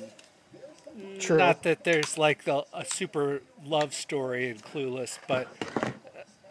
True. 1.18 1.38
Not 1.38 1.62
that 1.62 1.84
there's 1.84 2.18
like 2.18 2.44
the, 2.44 2.64
a 2.72 2.84
super 2.84 3.42
love 3.64 3.94
story 3.94 4.48
in 4.48 4.58
Clueless, 4.58 5.18
but 5.28 5.48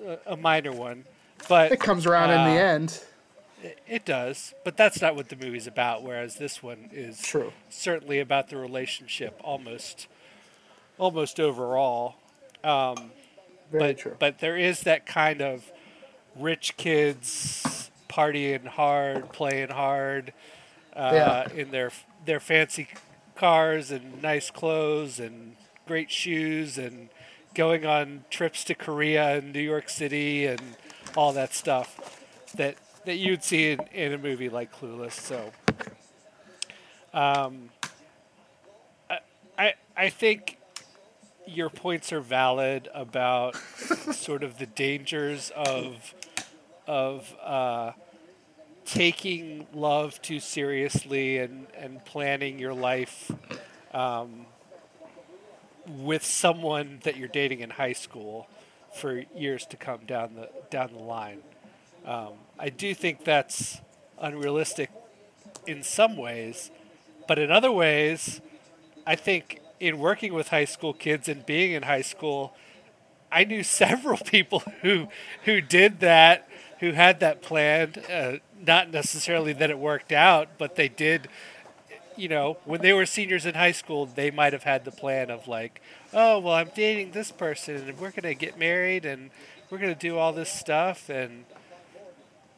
a, 0.05 0.33
a 0.33 0.37
minor 0.37 0.71
one. 0.71 1.05
But 1.49 1.71
it 1.71 1.79
comes 1.79 2.05
around 2.05 2.29
uh, 2.29 2.33
in 2.33 2.55
the 2.55 2.61
uh, 2.61 2.65
end. 2.65 3.03
It, 3.63 3.79
it, 3.87 4.05
does, 4.05 4.53
but 4.63 4.77
that's 4.77 5.01
not 5.01 5.15
what 5.15 5.29
the 5.29 5.35
movie's 5.35 5.67
about. 5.67 6.03
Whereas 6.03 6.35
this 6.35 6.61
one 6.61 6.89
is 6.91 7.21
True. 7.21 7.53
certainly 7.69 8.19
about 8.19 8.49
the 8.49 8.57
relationship, 8.57 9.39
almost, 9.43 10.07
almost 10.97 11.39
overall. 11.39 12.15
Um, 12.63 13.11
Very 13.71 13.93
but, 13.93 13.97
true. 13.97 14.15
But 14.19 14.39
there 14.39 14.57
is 14.57 14.81
that 14.81 15.05
kind 15.05 15.41
of 15.41 15.71
rich 16.35 16.77
kids 16.77 17.89
partying 18.09 18.65
hard, 18.67 19.31
playing 19.31 19.69
hard, 19.69 20.33
uh, 20.95 21.11
yeah. 21.13 21.53
in 21.53 21.71
their 21.71 21.91
their 22.25 22.39
fancy 22.39 22.87
cars 23.37 23.91
and 23.91 24.21
nice 24.21 24.49
clothes 24.49 25.19
and 25.19 25.55
great 25.85 26.11
shoes 26.11 26.77
and 26.77 27.09
going 27.53 27.85
on 27.85 28.25
trips 28.29 28.63
to 28.65 28.75
Korea 28.75 29.37
and 29.37 29.53
New 29.53 29.61
York 29.61 29.89
City 29.89 30.45
and 30.45 30.61
all 31.15 31.31
that 31.33 31.53
stuff 31.53 32.23
that 32.55 32.75
that 33.05 33.15
you'd 33.15 33.43
see 33.43 33.71
in, 33.71 33.79
in 33.93 34.13
a 34.13 34.17
movie 34.17 34.49
like 34.49 34.75
Clueless. 34.75 35.13
So, 35.13 35.51
um, 37.13 37.69
I, 39.09 39.19
I 39.57 39.73
I 39.95 40.09
think 40.09 40.57
your 41.45 41.69
points 41.69 42.11
are 42.11 42.19
valid 42.19 42.89
about 42.93 43.55
sort 43.55 44.43
of 44.43 44.57
the 44.57 44.65
dangers 44.65 45.51
of 45.55 46.13
of 46.85 47.33
uh, 47.41 47.93
taking 48.87 49.67
love 49.73 50.19
too 50.21 50.39
seriously 50.39 51.37
and, 51.39 51.67
and 51.77 52.03
planning 52.05 52.57
your 52.57 52.73
life 52.73 53.29
um, 53.93 54.45
with 55.85 56.23
someone 56.23 56.99
that 57.03 57.17
you're 57.17 57.27
dating 57.27 57.59
in 57.59 57.69
high 57.69 57.93
school 57.93 58.47
for 58.95 59.23
years 59.35 59.65
to 59.65 59.77
come 59.77 59.99
down 60.07 60.35
the 60.35 60.49
down 60.69 60.91
the 60.93 60.99
line. 60.99 61.39
Um, 62.05 62.33
I 62.57 62.69
do 62.69 62.95
think 62.95 63.25
that's 63.25 63.81
unrealistic 64.19 64.89
in 65.65 65.83
some 65.83 66.15
ways, 66.15 66.71
but 67.27 67.37
in 67.37 67.51
other 67.51 67.71
ways, 67.71 68.39
I 69.05 69.15
think 69.15 69.61
in 69.81 69.99
working 69.99 70.33
with 70.33 70.47
high 70.47 70.65
school 70.65 70.93
kids 70.93 71.27
and 71.27 71.45
being 71.45 71.73
in 71.73 71.83
high 71.83 72.01
school, 72.01 72.53
I 73.29 73.43
knew 73.43 73.63
several 73.83 74.17
people 74.17 74.63
who 74.81 75.09
who 75.43 75.59
did 75.59 75.99
that 75.99 76.47
who 76.79 76.91
had 76.91 77.19
that 77.19 77.41
planned. 77.41 78.03
Uh, 78.09 78.37
not 78.65 78.91
necessarily 78.91 79.53
that 79.53 79.69
it 79.69 79.77
worked 79.77 80.11
out, 80.11 80.49
but 80.57 80.75
they 80.75 80.89
did. 80.89 81.27
You 82.15 82.29
know, 82.29 82.57
when 82.65 82.81
they 82.81 82.93
were 82.93 83.05
seniors 83.05 83.45
in 83.45 83.53
high 83.53 83.71
school, 83.71 84.07
they 84.07 84.31
might 84.31 84.53
have 84.53 84.63
had 84.63 84.85
the 84.85 84.91
plan 84.91 85.29
of 85.29 85.47
like, 85.47 85.81
oh, 86.13 86.39
well, 86.39 86.55
I'm 86.55 86.71
dating 86.73 87.11
this 87.11 87.31
person, 87.31 87.75
and 87.75 87.99
we're 87.99 88.11
gonna 88.11 88.33
get 88.33 88.57
married, 88.57 89.05
and 89.05 89.29
we're 89.69 89.77
gonna 89.77 89.93
do 89.93 90.17
all 90.17 90.33
this 90.33 90.51
stuff, 90.51 91.09
and 91.09 91.45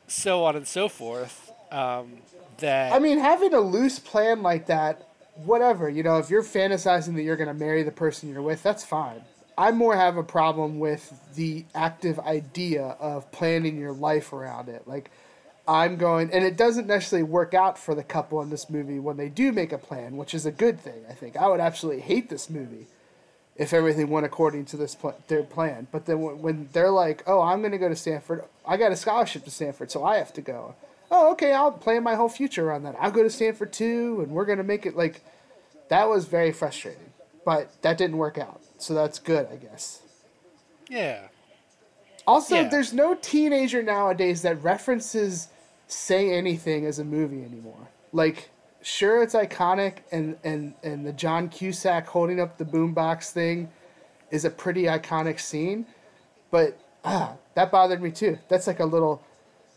so 0.07 0.45
on 0.45 0.55
and 0.55 0.67
so 0.67 0.87
forth. 0.87 1.51
Um, 1.71 2.19
that 2.59 2.93
I 2.93 2.99
mean, 2.99 3.19
having 3.19 3.53
a 3.53 3.59
loose 3.59 3.99
plan 3.99 4.41
like 4.41 4.67
that, 4.67 5.07
whatever. 5.35 5.89
You 5.89 6.03
know, 6.03 6.17
if 6.17 6.29
you're 6.29 6.43
fantasizing 6.43 7.15
that 7.15 7.23
you're 7.23 7.37
gonna 7.37 7.53
marry 7.53 7.83
the 7.83 7.91
person 7.91 8.29
you're 8.29 8.41
with, 8.41 8.63
that's 8.63 8.83
fine. 8.85 9.21
I 9.59 9.71
more 9.71 9.93
have 9.93 10.15
a 10.15 10.23
problem 10.23 10.79
with 10.79 11.13
the 11.35 11.65
active 11.75 12.17
idea 12.17 12.95
of 12.97 13.29
planning 13.33 13.77
your 13.77 13.91
life 13.91 14.31
around 14.31 14.69
it. 14.69 14.87
Like, 14.87 15.11
I'm 15.67 15.97
going, 15.97 16.31
and 16.31 16.45
it 16.45 16.55
doesn't 16.55 16.87
necessarily 16.87 17.23
work 17.23 17.53
out 17.53 17.77
for 17.77 17.93
the 17.93 18.01
couple 18.01 18.41
in 18.41 18.51
this 18.51 18.69
movie 18.69 18.99
when 18.99 19.17
they 19.17 19.27
do 19.27 19.51
make 19.51 19.73
a 19.73 19.77
plan, 19.77 20.15
which 20.15 20.33
is 20.33 20.45
a 20.45 20.51
good 20.51 20.79
thing. 20.79 21.03
I 21.09 21.13
think 21.13 21.35
I 21.35 21.49
would 21.49 21.59
absolutely 21.59 22.01
hate 22.01 22.29
this 22.29 22.49
movie 22.49 22.87
if 23.57 23.73
everything 23.73 24.09
went 24.09 24.25
according 24.25 24.63
to 24.67 24.77
this 24.77 24.95
pl- 24.95 25.21
their 25.27 25.43
plan. 25.43 25.87
But 25.91 26.05
then 26.05 26.21
when, 26.21 26.41
when 26.41 26.69
they're 26.71 26.89
like, 26.89 27.21
"Oh, 27.27 27.41
I'm 27.41 27.59
going 27.59 27.73
to 27.73 27.77
go 27.77 27.89
to 27.89 27.97
Stanford. 27.97 28.45
I 28.65 28.77
got 28.77 28.93
a 28.93 28.95
scholarship 28.95 29.43
to 29.43 29.51
Stanford, 29.51 29.91
so 29.91 30.05
I 30.05 30.19
have 30.19 30.31
to 30.35 30.41
go." 30.41 30.75
Oh, 31.11 31.33
okay. 31.33 31.51
I'll 31.51 31.73
plan 31.73 32.01
my 32.01 32.15
whole 32.15 32.29
future 32.29 32.69
around 32.69 32.83
that. 32.83 32.95
I'll 32.97 33.11
go 33.11 33.23
to 33.23 33.29
Stanford 33.29 33.73
too, 33.73 34.21
and 34.23 34.31
we're 34.31 34.45
going 34.45 34.57
to 34.57 34.63
make 34.63 34.85
it 34.85 34.95
like. 34.95 35.21
That 35.89 36.07
was 36.07 36.25
very 36.25 36.53
frustrating, 36.53 37.11
but 37.43 37.81
that 37.81 37.97
didn't 37.97 38.17
work 38.17 38.37
out. 38.37 38.61
So 38.79 38.93
that's 38.93 39.19
good, 39.19 39.47
I 39.51 39.57
guess. 39.57 40.01
Yeah. 40.89 41.27
Also, 42.25 42.55
Yeah. 42.55 42.69
there's 42.69 42.93
no 42.93 43.13
teenager 43.15 43.83
nowadays 43.83 44.41
that 44.41 44.61
references 44.63 45.49
"Say 45.87 46.31
Anything" 46.33 46.85
as 46.85 46.97
a 46.99 47.03
movie 47.03 47.43
anymore. 47.43 47.89
Like, 48.13 48.49
sure, 48.81 49.21
it's 49.21 49.33
iconic, 49.35 49.97
and 50.11 50.37
and 50.43 50.73
and 50.83 51.05
the 51.05 51.13
John 51.13 51.49
Cusack 51.49 52.07
holding 52.07 52.39
up 52.39 52.57
the 52.57 52.65
boombox 52.65 53.31
thing 53.31 53.69
is 54.31 54.45
a 54.45 54.49
pretty 54.49 54.83
iconic 54.83 55.39
scene, 55.39 55.85
but 56.51 56.77
ah, 57.03 57.33
that 57.55 57.71
bothered 57.71 58.01
me 58.01 58.11
too. 58.11 58.37
That's 58.47 58.67
like 58.67 58.79
a 58.79 58.85
little 58.85 59.21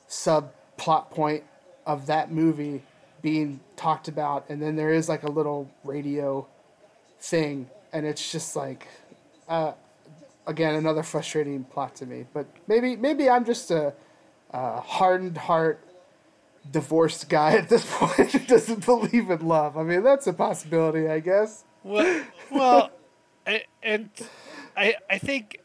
sub 0.09 0.53
plot 0.77 1.11
point 1.11 1.43
of 1.87 2.07
that 2.07 2.31
movie 2.31 2.83
being 3.23 3.61
talked 3.77 4.09
about, 4.09 4.45
and 4.49 4.61
then 4.63 4.77
there 4.77 4.93
is 4.93 5.09
like 5.09 5.23
a 5.23 5.31
little 5.31 5.71
radio 5.85 6.47
thing, 7.21 7.71
and 7.93 8.07
it's 8.07 8.33
just 8.33 8.57
like, 8.57 8.89
uh, 9.49 9.73
again, 10.47 10.75
another 10.75 11.03
frustrating 11.03 11.65
plot 11.65 11.95
to 11.97 12.07
me. 12.07 12.27
But 12.33 12.47
maybe 12.67 12.97
maybe 12.97 13.29
I'm 13.29 13.45
just 13.45 13.71
a, 13.71 13.95
a 14.51 14.81
hardened 14.81 15.39
heart 15.39 15.81
divorced 16.71 17.29
guy 17.29 17.53
at 17.57 17.69
this 17.69 17.85
point 17.91 18.33
who 18.33 18.39
doesn't 18.41 18.85
believe 18.85 19.31
in 19.31 19.47
love. 19.47 19.77
I 19.77 19.83
mean, 19.83 20.03
that's 20.03 20.27
a 20.27 20.33
possibility, 20.33 21.09
I 21.09 21.21
guess. 21.21 21.65
Well, 21.83 22.25
well, 22.51 22.91
I, 23.47 23.65
and 23.83 24.11
I 24.77 24.97
I 25.11 25.19
think 25.19 25.61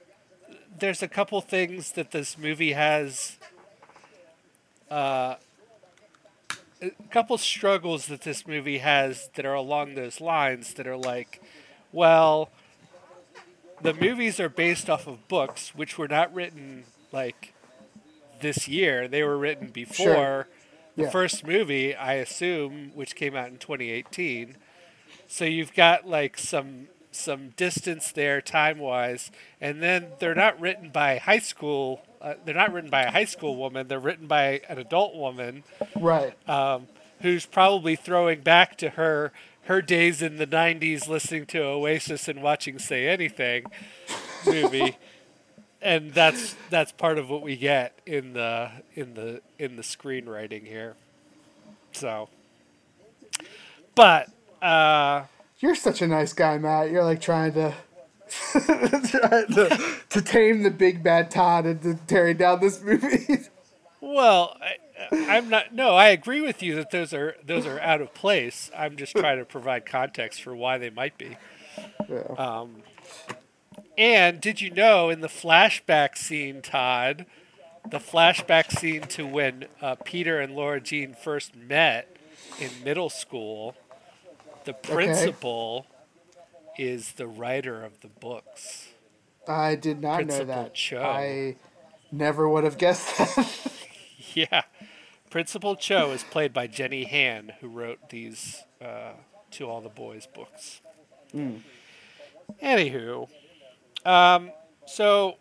there's 0.80 1.02
a 1.02 1.08
couple 1.08 1.42
things 1.42 1.94
that 1.94 2.12
this 2.12 2.38
movie 2.38 2.74
has. 2.74 3.38
Uh, 4.90 5.36
a 6.82 6.92
couple 7.10 7.38
struggles 7.38 8.06
that 8.08 8.22
this 8.22 8.48
movie 8.48 8.78
has 8.78 9.30
that 9.36 9.46
are 9.46 9.54
along 9.54 9.96
those 9.96 10.22
lines 10.22 10.76
that 10.76 10.88
are 10.88 10.98
like, 10.98 11.42
well, 11.92 12.50
the 13.82 13.94
movies 13.94 14.40
are 14.40 14.50
based 14.50 14.90
off 14.90 15.08
of 15.08 15.28
books 15.28 15.74
which 15.76 15.98
were 15.98 16.08
not 16.08 16.34
written 16.34 16.86
like 17.12 17.54
this 18.42 18.68
year. 18.68 19.08
They 19.08 19.24
were 19.24 19.38
written 19.38 19.68
before 19.68 20.48
the 20.96 21.04
Yeah. 21.04 21.10
first 21.10 21.46
movie, 21.46 21.96
I 21.96 22.14
assume, 22.14 22.92
which 22.96 23.16
came 23.16 23.36
out 23.36 23.48
in 23.50 23.58
2018. 23.58 24.58
So 25.28 25.46
you've 25.46 25.74
got 25.74 26.08
like 26.08 26.38
some 26.38 26.88
some 27.12 27.50
distance 27.58 28.12
there 28.12 28.42
time 28.42 28.78
wise, 28.78 29.32
and 29.60 29.82
then 29.82 30.08
they're 30.20 30.36
not 30.36 30.60
written 30.60 30.90
by 30.90 31.18
high 31.18 31.40
school. 31.40 32.02
Uh, 32.22 32.36
they're 32.46 32.54
not 32.54 32.72
written 32.72 32.92
by 32.92 33.04
a 33.04 33.12
high 33.12 33.26
school 33.26 33.56
woman. 33.56 33.88
They're 33.88 34.00
written 34.00 34.28
by 34.28 34.62
an 34.70 34.78
adult 34.78 35.16
woman 35.16 35.64
Right. 35.96 36.34
um, 36.48 36.88
who's 37.22 37.46
probably 37.48 37.96
throwing 37.96 38.42
back 38.42 38.78
to 38.80 38.90
her 38.92 39.32
her 39.68 39.82
days 39.82 40.22
in 40.22 40.38
the 40.38 40.48
'90s, 40.48 41.08
listening 41.08 41.46
to 41.48 41.62
Oasis 41.64 42.28
and 42.28 42.42
watching 42.42 42.80
"Say 42.80 43.08
Anything" 43.08 43.66
movie, 44.46 44.98
and 45.82 46.14
that's 46.14 46.56
that's 46.70 46.92
part 46.92 47.18
of 47.18 47.30
what 47.30 47.42
we 47.42 47.56
get 47.56 48.00
in 48.06 48.34
the 48.34 48.72
in 48.96 49.14
the 49.14 49.42
in 49.60 49.76
the 49.78 49.82
screenwriting 49.84 50.66
here. 50.68 50.96
So, 51.94 52.30
but 53.96 54.30
uh, 54.62 55.24
You're 55.60 55.76
such 55.76 56.02
a 56.02 56.08
nice 56.08 56.34
guy, 56.34 56.58
Matt. 56.58 56.92
You're 56.92 57.04
like 57.04 57.22
trying 57.22 57.54
to 57.54 57.74
trying 58.52 59.48
to, 59.48 59.80
to 60.10 60.22
tame 60.22 60.64
the 60.64 60.72
big 60.72 61.04
bad 61.04 61.32
Todd 61.32 61.66
and 61.66 61.82
to 61.82 61.96
tearing 62.08 62.38
down 62.38 62.60
this 62.60 62.82
movie. 62.82 63.38
Well, 64.00 64.58
I, 64.62 64.76
I'm 65.12 65.50
not. 65.50 65.74
No, 65.74 65.96
I 65.96 66.10
agree 66.10 66.42
with 66.42 66.62
you 66.62 66.76
that 66.76 66.92
those 66.92 67.14
are 67.14 67.36
those 67.44 67.66
are 67.66 67.80
out 67.80 68.02
of 68.02 68.14
place. 68.14 68.70
I'm 68.76 68.96
just 68.96 69.12
trying 69.16 69.40
to 69.40 69.46
provide 69.46 69.86
context 69.86 70.42
for 70.42 70.56
why 70.56 70.78
they 70.78 70.90
might 70.90 71.18
be. 71.18 71.38
Yeah. 72.10 72.24
Um, 72.38 72.84
and 73.98 74.40
did 74.40 74.62
you 74.62 74.70
know 74.70 75.10
in 75.10 75.22
the 75.22 75.28
flashback 75.28 76.18
scene, 76.18 76.62
Todd, 76.62 77.26
the 77.90 78.00
flashback 78.00 78.72
scene 78.72 79.02
to 79.04 79.26
when 79.26 79.66
uh, 79.82 79.96
Peter 80.04 80.40
and 80.40 80.56
Lara 80.56 80.80
Jean 80.80 81.16
first 81.16 81.56
met 81.56 82.18
in 82.60 82.70
middle 82.84 83.10
school, 83.10 83.76
the 84.66 84.74
principal 84.74 85.88
is 86.78 87.14
the 87.14 87.28
writer 87.28 87.84
of 87.84 88.02
the 88.02 88.08
books. 88.08 88.90
I 89.48 89.76
did 89.76 90.02
not 90.02 90.26
know 90.26 90.44
that. 90.44 90.74
Cho. 90.74 91.02
I 91.02 91.56
never 92.12 92.48
would 92.48 92.64
have 92.64 92.78
guessed 92.78 93.18
that. 93.18 93.62
Yeah. 94.34 94.64
Principal 95.32 95.76
Cho 95.76 96.12
is 96.12 96.24
played 96.24 96.54
by 96.54 96.68
Jenny 96.68 97.06
Han, 97.06 97.54
who 97.60 97.68
wrote 97.70 98.10
these 98.10 98.64
uh, 98.80 99.14
To 99.52 99.68
All 99.68 99.82
the 99.82 99.90
Boys 99.90 100.28
books. 100.28 100.82
Anywho, 102.62 103.28
um, 104.06 104.52
so, 104.86 105.38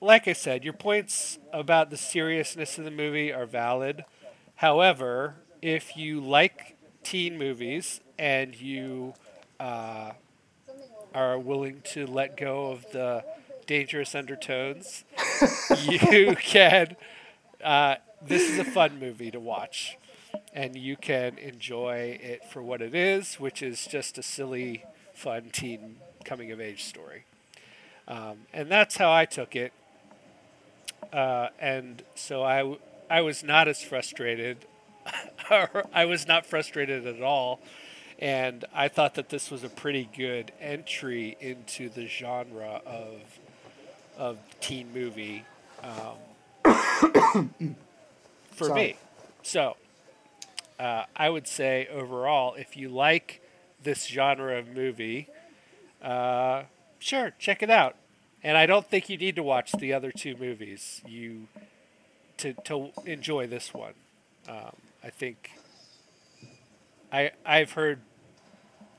like 0.00 0.26
I 0.26 0.32
said, 0.32 0.64
your 0.64 0.72
points 0.72 1.38
about 1.52 1.90
the 1.90 1.96
seriousness 1.96 2.78
of 2.78 2.84
the 2.84 2.90
movie 2.90 3.32
are 3.32 3.46
valid. 3.46 4.04
However, 4.56 5.36
if 5.62 5.96
you 5.96 6.20
like 6.20 6.76
teen 7.02 7.38
movies 7.38 8.00
and 8.18 8.54
you 8.60 9.14
uh, 9.60 10.12
are 11.14 11.38
willing 11.38 11.80
to 11.92 12.06
let 12.06 12.36
go 12.36 12.72
of 12.72 12.90
the 12.92 13.24
dangerous 13.66 14.14
undertones, 14.14 15.04
you 15.82 16.36
can. 16.36 16.96
Uh, 17.62 17.96
this 18.22 18.50
is 18.50 18.58
a 18.58 18.64
fun 18.64 18.98
movie 18.98 19.30
to 19.30 19.40
watch, 19.40 19.96
and 20.52 20.76
you 20.76 20.96
can 20.96 21.38
enjoy 21.38 22.18
it 22.22 22.44
for 22.44 22.62
what 22.62 22.80
it 22.80 22.94
is, 22.94 23.34
which 23.34 23.62
is 23.62 23.86
just 23.86 24.18
a 24.18 24.22
silly, 24.22 24.84
fun 25.14 25.50
teen 25.52 25.96
coming 26.24 26.50
of 26.50 26.60
age 26.60 26.84
story. 26.84 27.24
Um, 28.06 28.46
and 28.52 28.70
that's 28.70 28.96
how 28.96 29.12
I 29.12 29.24
took 29.24 29.56
it. 29.56 29.72
Uh, 31.12 31.48
and 31.58 32.02
so 32.14 32.42
I, 32.42 32.76
I 33.10 33.20
was 33.20 33.44
not 33.44 33.68
as 33.68 33.82
frustrated. 33.82 34.58
I 35.92 36.04
was 36.04 36.26
not 36.26 36.46
frustrated 36.46 37.06
at 37.06 37.22
all. 37.22 37.60
And 38.18 38.64
I 38.72 38.88
thought 38.88 39.14
that 39.14 39.28
this 39.28 39.50
was 39.50 39.64
a 39.64 39.68
pretty 39.68 40.08
good 40.16 40.52
entry 40.60 41.36
into 41.40 41.88
the 41.88 42.06
genre 42.06 42.80
of, 42.86 43.38
of 44.16 44.38
teen 44.60 44.92
movie 44.92 45.44
um, 45.82 46.16
for 48.50 48.68
Sorry. 48.68 48.80
me. 48.80 48.96
So 49.42 49.76
uh, 50.78 51.04
I 51.16 51.30
would 51.30 51.46
say 51.46 51.88
overall, 51.92 52.54
if 52.54 52.76
you 52.76 52.88
like 52.88 53.40
this 53.82 54.06
genre 54.06 54.58
of 54.58 54.68
movie, 54.68 55.28
uh, 56.02 56.64
sure, 56.98 57.32
check 57.38 57.62
it 57.62 57.70
out. 57.70 57.96
And 58.42 58.56
I 58.56 58.66
don't 58.66 58.86
think 58.86 59.08
you 59.08 59.16
need 59.16 59.36
to 59.36 59.42
watch 59.42 59.72
the 59.72 59.92
other 59.92 60.12
two 60.12 60.36
movies 60.36 61.00
you 61.06 61.48
to 62.38 62.52
to 62.64 62.90
enjoy 63.06 63.46
this 63.46 63.72
one. 63.72 63.94
Um, 64.48 64.76
I 65.02 65.08
think 65.10 65.52
I 67.10 67.32
I've 67.46 67.72
heard 67.72 68.00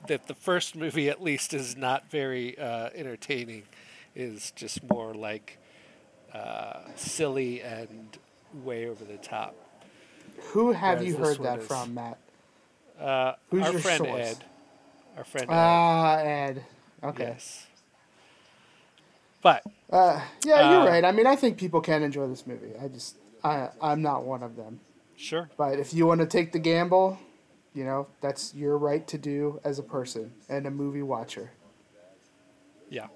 that 0.07 0.27
the 0.27 0.33
first 0.33 0.75
movie 0.75 1.09
at 1.09 1.21
least 1.21 1.53
is 1.53 1.75
not 1.75 2.09
very 2.09 2.57
uh, 2.57 2.89
entertaining. 2.95 3.63
Is 4.15 4.51
just 4.55 4.81
more 4.89 5.13
like 5.13 5.57
uh, 6.33 6.81
silly 6.95 7.61
and 7.61 8.17
way 8.63 8.87
over 8.87 9.03
the 9.03 9.17
top. 9.17 9.55
Who 10.53 10.71
have 10.71 10.99
Whereas 10.99 11.07
you 11.07 11.17
heard 11.17 11.37
that 11.43 11.59
is- 11.59 11.67
from, 11.67 11.93
Matt? 11.93 12.17
Uh, 12.99 13.33
Who's 13.49 13.63
our 13.65 13.71
your 13.73 13.81
friend 13.81 13.97
source? 14.05 14.21
Ed. 14.21 14.37
Our 15.17 15.23
friend 15.25 15.49
Ed. 15.49 15.53
Ah, 15.53 16.17
Ed. 16.19 16.65
Okay. 17.03 17.23
Yes. 17.25 17.67
But 19.41 19.63
Uh, 19.91 20.21
yeah, 20.45 20.71
you're 20.71 20.81
Uh, 20.81 20.87
right. 20.87 21.05
I 21.05 21.11
mean, 21.11 21.27
I 21.27 21.35
think 21.35 21.57
people 21.57 21.79
can 21.81 22.01
enjoy 22.03 22.27
this 22.27 22.47
movie. 22.47 22.71
I 22.81 22.87
just, 22.87 23.17
I, 23.43 23.69
I'm 23.81 24.01
not 24.01 24.23
one 24.23 24.41
of 24.43 24.55
them. 24.55 24.79
sure. 25.17 25.49
But 25.57 25.77
if 25.79 25.93
you 25.93 26.07
want 26.07 26.21
to 26.21 26.25
take 26.27 26.51
the 26.53 26.59
gamble, 26.59 27.19
you 27.73 27.83
know, 27.83 28.07
that's 28.21 28.53
your 28.55 28.77
right 28.77 29.05
to 29.07 29.17
do 29.17 29.59
as 29.63 29.77
a 29.77 29.83
person 29.83 30.33
and 30.49 30.65
a 30.65 30.71
movie 30.71 31.03
watcher. 31.03 31.51
Yeah. 32.89 33.07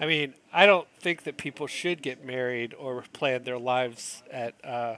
I 0.00 0.06
mean, 0.06 0.34
I 0.52 0.64
don't 0.64 0.88
think 0.98 1.24
that 1.24 1.36
people 1.36 1.66
should 1.66 2.00
get 2.02 2.24
married 2.24 2.74
or 2.74 3.04
plan 3.12 3.44
their 3.44 3.58
lives 3.58 4.22
at 4.32 4.54
uh, 4.64 4.96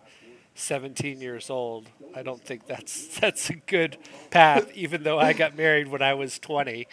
17 0.54 1.20
years 1.20 1.50
old. 1.50 1.88
I 2.14 2.22
don't 2.22 2.42
think 2.42 2.66
that's 2.66 3.06
that's 3.20 3.50
a 3.50 3.54
good 3.54 3.98
path. 4.30 4.70
Even 4.74 5.02
though 5.02 5.18
I 5.18 5.32
got 5.32 5.56
married 5.56 5.88
when 5.88 6.02
I 6.02 6.14
was 6.14 6.38
20, 6.38 6.86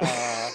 uh, 0.00 0.50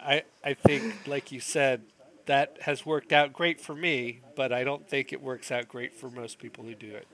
I 0.00 0.22
I 0.44 0.54
think, 0.54 1.06
like 1.08 1.32
you 1.32 1.40
said, 1.40 1.82
that 2.26 2.58
has 2.62 2.86
worked 2.86 3.12
out 3.12 3.32
great 3.32 3.60
for 3.60 3.74
me, 3.74 4.20
but 4.36 4.52
I 4.52 4.62
don't 4.62 4.88
think 4.88 5.12
it 5.12 5.20
works 5.20 5.50
out 5.50 5.68
great 5.68 5.94
for 5.94 6.08
most 6.10 6.38
people 6.38 6.62
who 6.64 6.76
do 6.76 6.94
it. 6.94 7.08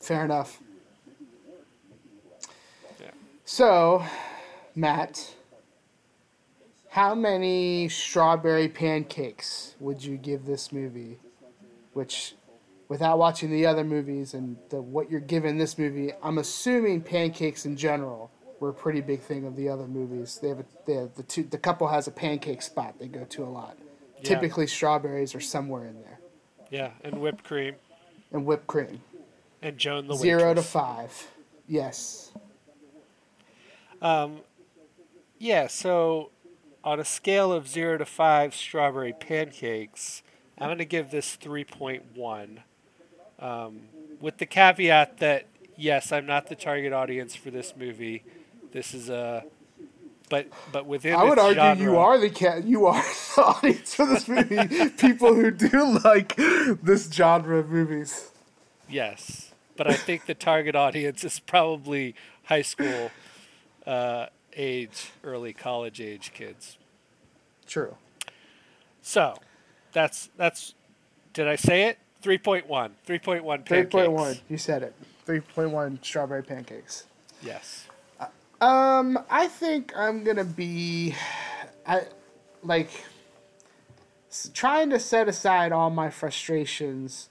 Fair 0.00 0.26
enough. 0.26 0.60
Yeah. 3.00 3.10
So, 3.46 4.04
Matt, 4.74 5.34
how 6.94 7.12
many 7.12 7.88
strawberry 7.88 8.68
pancakes 8.68 9.74
would 9.80 10.04
you 10.04 10.16
give 10.16 10.46
this 10.46 10.70
movie? 10.70 11.18
Which, 11.92 12.36
without 12.86 13.18
watching 13.18 13.50
the 13.50 13.66
other 13.66 13.82
movies 13.82 14.32
and 14.32 14.56
the, 14.68 14.80
what 14.80 15.10
you're 15.10 15.18
giving 15.18 15.58
this 15.58 15.76
movie, 15.76 16.12
I'm 16.22 16.38
assuming 16.38 17.00
pancakes 17.00 17.66
in 17.66 17.76
general 17.76 18.30
were 18.60 18.68
a 18.68 18.72
pretty 18.72 19.00
big 19.00 19.22
thing 19.22 19.44
of 19.44 19.56
the 19.56 19.68
other 19.68 19.88
movies. 19.88 20.38
They 20.40 20.50
have, 20.50 20.60
a, 20.60 20.64
they 20.86 20.94
have 20.94 21.16
the 21.16 21.24
two. 21.24 21.42
The 21.42 21.58
couple 21.58 21.88
has 21.88 22.06
a 22.06 22.12
pancake 22.12 22.62
spot 22.62 22.94
they 23.00 23.08
go 23.08 23.24
to 23.24 23.42
a 23.42 23.50
lot. 23.50 23.76
Yeah. 24.18 24.22
Typically, 24.22 24.68
strawberries 24.68 25.34
are 25.34 25.40
somewhere 25.40 25.86
in 25.86 26.00
there, 26.00 26.20
Yeah, 26.70 26.90
and 27.02 27.20
whipped 27.20 27.42
cream 27.42 27.74
and 28.30 28.46
whipped 28.46 28.68
cream. 28.68 29.00
and 29.62 29.76
Joan 29.78 30.06
the 30.06 30.14
Zero 30.14 30.54
to 30.54 30.62
five. 30.62 31.26
Yes. 31.66 32.30
Um, 34.00 34.42
yeah, 35.40 35.66
so 35.66 36.30
on 36.84 37.00
a 37.00 37.04
scale 37.04 37.52
of 37.52 37.66
zero 37.66 37.98
to 37.98 38.04
five 38.04 38.54
strawberry 38.54 39.14
pancakes, 39.14 40.22
I'm 40.58 40.68
going 40.68 40.78
to 40.78 40.84
give 40.84 41.10
this 41.10 41.36
3.1. 41.36 42.58
Um, 43.40 43.80
with 44.20 44.38
the 44.38 44.46
caveat 44.46 45.18
that, 45.18 45.46
yes, 45.76 46.12
I'm 46.12 46.26
not 46.26 46.48
the 46.48 46.54
target 46.54 46.92
audience 46.92 47.34
for 47.34 47.50
this 47.50 47.74
movie. 47.76 48.22
This 48.72 48.94
is 48.94 49.08
a. 49.08 49.44
But, 50.30 50.48
but 50.72 50.86
within 50.86 51.14
I 51.14 51.24
would 51.24 51.38
argue 51.38 51.84
you 51.84 51.98
are 51.98 52.18
the 52.18 52.30
cat. 52.30 52.64
You 52.64 52.86
are 52.86 53.02
the 53.36 53.42
audience 53.42 53.94
for 53.94 54.06
this 54.06 54.26
movie. 54.26 54.88
People 54.90 55.34
who 55.34 55.50
do 55.50 55.98
like 56.02 56.34
this 56.36 57.10
genre 57.10 57.58
of 57.58 57.68
movies. 57.68 58.30
Yes, 58.88 59.52
but 59.76 59.86
I 59.86 59.94
think 59.94 60.24
the 60.24 60.34
target 60.34 60.74
audience 60.74 61.24
is 61.24 61.40
probably 61.40 62.14
high 62.44 62.62
school 62.62 63.10
uh, 63.86 64.26
age, 64.56 65.12
early 65.22 65.52
college 65.52 66.00
age 66.00 66.32
kids. 66.34 66.78
True. 67.66 67.96
So, 69.02 69.36
that's 69.92 70.30
that's. 70.36 70.74
Did 71.32 71.48
I 71.48 71.56
say 71.56 71.84
it? 71.84 71.98
Three 72.22 72.38
point 72.38 72.68
one. 72.68 72.94
Three 73.04 73.18
point 73.18 73.44
one. 73.44 73.62
Three 73.64 73.84
point 73.84 74.12
one. 74.12 74.36
You 74.48 74.56
said 74.56 74.82
it. 74.82 74.94
Three 75.24 75.40
point 75.40 75.70
one 75.70 75.98
strawberry 76.02 76.42
pancakes. 76.42 77.04
Yes. 77.42 77.86
Um, 78.60 79.18
I 79.28 79.46
think 79.48 79.92
I'm 79.96 80.24
gonna 80.24 80.44
be, 80.44 81.14
I, 81.86 82.02
like, 82.62 82.88
s- 84.30 84.50
trying 84.54 84.88
to 84.90 84.98
set 84.98 85.28
aside 85.28 85.72
all 85.72 85.90
my 85.90 86.08
frustrations. 86.08 87.28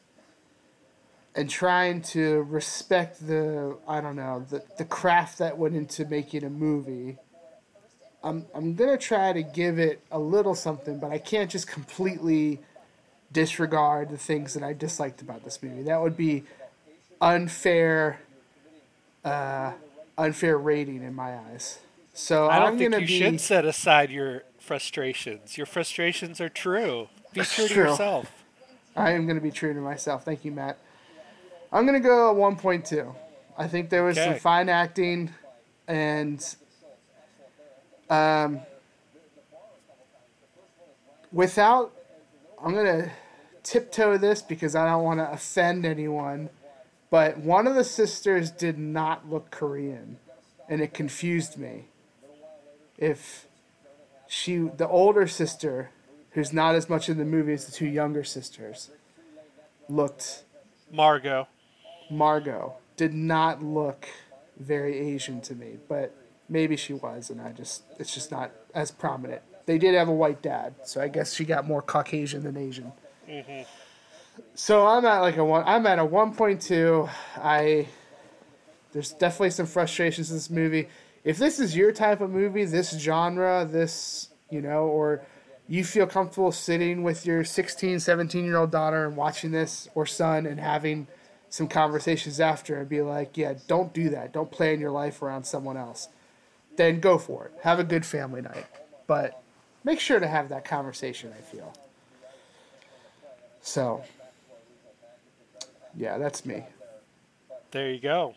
And 1.35 1.49
trying 1.49 2.01
to 2.03 2.43
respect 2.43 3.25
the 3.25 3.77
I 3.87 4.01
don't 4.01 4.15
know 4.15 4.45
the 4.49 4.63
the 4.77 4.85
craft 4.85 5.39
that 5.39 5.57
went 5.57 5.75
into 5.75 6.05
making 6.05 6.43
a 6.43 6.49
movie. 6.49 7.17
I'm 8.23 8.45
I'm 8.53 8.75
gonna 8.75 8.97
try 8.97 9.33
to 9.33 9.41
give 9.41 9.79
it 9.79 10.01
a 10.11 10.19
little 10.19 10.53
something, 10.53 10.99
but 10.99 11.11
I 11.11 11.17
can't 11.17 11.49
just 11.49 11.67
completely 11.67 12.59
disregard 13.31 14.09
the 14.09 14.17
things 14.17 14.53
that 14.53 14.63
I 14.63 14.73
disliked 14.73 15.21
about 15.21 15.43
this 15.43 15.61
movie. 15.61 15.83
That 15.83 15.99
would 16.01 16.15
be 16.15 16.43
unfair, 17.19 18.19
uh, 19.25 19.73
unfair 20.17 20.57
rating 20.57 21.03
in 21.03 21.15
my 21.15 21.35
eyes. 21.35 21.79
So 22.13 22.47
I 22.47 22.59
don't 22.59 22.73
am 22.73 22.77
think 22.77 22.93
you 22.93 23.07
be 23.07 23.19
should 23.19 23.41
set 23.41 23.65
aside 23.65 24.11
your 24.11 24.43
frustrations. 24.59 25.57
Your 25.57 25.65
frustrations 25.65 26.39
are 26.39 26.49
true. 26.49 27.09
Be 27.33 27.41
true 27.41 27.67
to 27.67 27.73
yourself. 27.73 28.43
I 28.95 29.11
am 29.11 29.25
gonna 29.25 29.41
be 29.41 29.51
true 29.51 29.73
to 29.73 29.79
myself. 29.79 30.23
Thank 30.23 30.45
you, 30.45 30.51
Matt. 30.51 30.77
I'm 31.73 31.88
gonna 31.88 31.99
go 31.99 32.29
at 32.29 32.38
1.2. 32.38 33.15
I 33.57 33.67
think 33.67 33.89
there 33.89 34.03
was 34.03 34.15
some 34.15 34.36
fine 34.36 34.69
acting, 34.69 35.31
and 35.88 36.55
um, 38.12 38.62
without, 41.31 41.91
I'm 42.63 42.75
gonna 42.75 43.12
tiptoe 43.63 44.17
this 44.19 44.43
because 44.43 44.75
I 44.75 44.86
don't 44.86 45.03
want 45.03 45.19
to 45.19 45.31
offend 45.31 45.83
anyone. 45.83 46.51
But 47.09 47.39
one 47.39 47.65
of 47.65 47.73
the 47.73 47.83
sisters 47.83 48.51
did 48.51 48.77
not 48.77 49.27
look 49.29 49.49
Korean, 49.49 50.17
and 50.69 50.79
it 50.79 50.93
confused 50.93 51.57
me. 51.57 51.86
If 52.99 53.47
she, 54.27 54.57
the 54.57 54.88
older 54.88 55.27
sister, 55.27 55.89
who's 56.31 56.53
not 56.53 56.75
as 56.75 56.88
much 56.88 57.09
in 57.09 57.17
the 57.17 57.25
movie 57.25 57.53
as 57.53 57.65
the 57.65 57.71
two 57.71 57.88
younger 57.88 58.23
sisters, 58.23 58.91
looked 59.89 60.43
Margot. 60.91 61.47
Margot 62.17 62.76
did 62.95 63.13
not 63.13 63.63
look 63.63 64.08
very 64.58 64.97
Asian 64.97 65.41
to 65.41 65.56
me, 65.56 65.78
but 65.88 66.15
maybe 66.49 66.76
she 66.76 66.93
was, 66.93 67.30
and 67.30 67.41
I 67.41 67.52
just 67.52 67.84
it's 67.99 68.13
just 68.13 68.32
not 68.32 68.52
as 68.73 68.91
prominent. 68.91 69.41
They 69.65 69.78
did 69.78 69.95
have 69.95 70.08
a 70.08 70.13
white 70.13 70.41
dad, 70.41 70.76
so 70.84 71.02
I 71.02 71.08
guess 71.08 71.34
she 71.34 71.45
got 71.45 71.65
more 71.65 71.82
Caucasian 71.82 72.43
than 72.43 72.58
Asian. 72.58 72.91
Mm-hmm. 73.30 73.62
So 74.56 74.86
I'm 74.86 75.06
at 75.06 75.19
like 75.19 75.38
a 75.38 75.45
one. 75.45 75.63
I'm 75.65 75.86
at 75.88 75.99
a 75.99 76.06
one 76.06 76.34
point 76.34 76.62
two. 76.62 77.10
I 77.38 77.88
there's 78.91 79.12
definitely 79.12 79.52
some 79.52 79.65
frustrations 79.65 80.30
in 80.30 80.38
this 80.38 80.49
movie. 80.49 80.88
If 81.23 81.38
this 81.38 81.60
is 81.60 81.76
your 81.76 81.91
type 81.91 82.21
of 82.21 82.30
movie, 82.30 82.65
this 82.65 82.91
genre, 82.97 83.67
this 83.69 84.30
you 84.49 84.62
know, 84.62 84.86
or 84.86 85.23
you 85.67 85.84
feel 85.84 86.06
comfortable 86.06 86.52
sitting 86.52 87.04
with 87.04 87.26
your 87.26 87.43
16, 87.43 87.99
17 87.99 88.45
year 88.45 88.58
old 88.58 88.71
daughter 88.71 89.06
and 89.08 89.15
watching 89.15 89.52
this 89.52 89.88
or 89.95 90.06
son 90.06 90.45
and 90.45 90.60
having 90.60 91.08
some 91.53 91.67
conversations 91.67 92.39
after 92.39 92.77
and 92.77 92.89
be 92.89 93.03
like, 93.03 93.37
yeah, 93.37 93.53
don't 93.67 93.93
do 93.93 94.09
that. 94.09 94.33
Don't 94.33 94.49
plan 94.49 94.79
your 94.79 94.89
life 94.89 95.21
around 95.21 95.43
someone 95.43 95.77
else. 95.77 96.09
Then 96.77 96.99
go 96.99 97.19
for 97.19 97.45
it. 97.45 97.53
Have 97.61 97.77
a 97.77 97.83
good 97.83 98.07
family 98.07 98.41
night. 98.41 98.65
But 99.05 99.39
make 99.83 99.99
sure 99.99 100.19
to 100.19 100.25
have 100.25 100.49
that 100.49 100.65
conversation, 100.65 101.31
I 101.31 101.41
feel. 101.41 101.71
So, 103.61 104.03
yeah, 105.95 106.17
that's 106.17 106.43
me. 106.43 106.63
There 107.69 107.91
you 107.91 107.99
go. 107.99 108.33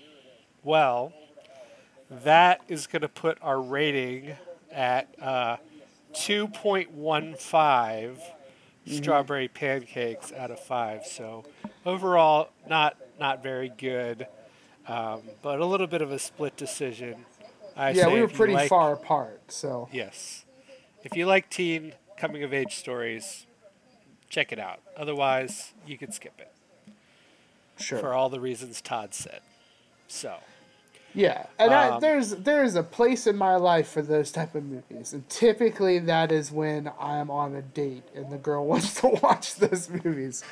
Well, 0.62 1.14
that 2.10 2.60
is 2.68 2.86
going 2.86 3.00
to 3.00 3.08
put 3.08 3.38
our 3.40 3.62
rating 3.62 4.34
at 4.70 5.08
uh, 5.22 5.56
2.15 6.12 8.18
strawberry 8.84 9.48
pancakes 9.48 10.34
out 10.34 10.50
of 10.50 10.60
five. 10.60 11.06
So 11.06 11.46
overall, 11.86 12.50
not 12.68 12.98
not 13.18 13.42
very 13.42 13.68
good, 13.68 14.26
um, 14.86 15.22
but 15.42 15.60
a 15.60 15.64
little 15.64 15.86
bit 15.86 16.02
of 16.02 16.10
a 16.10 16.18
split 16.18 16.56
decision. 16.56 17.24
I 17.76 17.90
yeah, 17.90 18.08
we 18.08 18.20
were 18.20 18.28
pretty 18.28 18.54
like- 18.54 18.68
far 18.68 18.92
apart. 18.92 19.40
So, 19.52 19.88
Yes, 19.92 20.44
if 21.04 21.16
you 21.16 21.26
like 21.26 21.50
teen 21.50 21.92
coming 22.16 22.42
of 22.42 22.52
age 22.54 22.76
stories, 22.76 23.46
check 24.28 24.52
it 24.52 24.58
out. 24.58 24.80
Otherwise, 24.96 25.72
you 25.86 25.98
can 25.98 26.10
skip 26.12 26.34
it 26.38 26.52
sure. 27.78 27.98
for 27.98 28.14
all 28.14 28.28
the 28.28 28.40
reasons 28.40 28.80
Todd 28.80 29.14
said. 29.14 29.40
So. 30.08 30.36
Yeah, 31.14 31.46
and 31.58 31.72
I, 31.72 31.88
Um, 31.88 32.00
there's 32.00 32.30
there's 32.32 32.74
a 32.74 32.82
place 32.82 33.26
in 33.26 33.36
my 33.38 33.56
life 33.56 33.88
for 33.88 34.02
those 34.02 34.30
type 34.30 34.54
of 34.54 34.64
movies, 34.64 35.14
and 35.14 35.26
typically 35.30 35.98
that 35.98 36.30
is 36.30 36.52
when 36.52 36.90
I'm 37.00 37.30
on 37.30 37.54
a 37.54 37.62
date 37.62 38.02
and 38.14 38.30
the 38.30 38.36
girl 38.36 38.66
wants 38.72 39.00
to 39.00 39.08
watch 39.22 39.54
those 39.54 39.88
movies. 39.88 40.44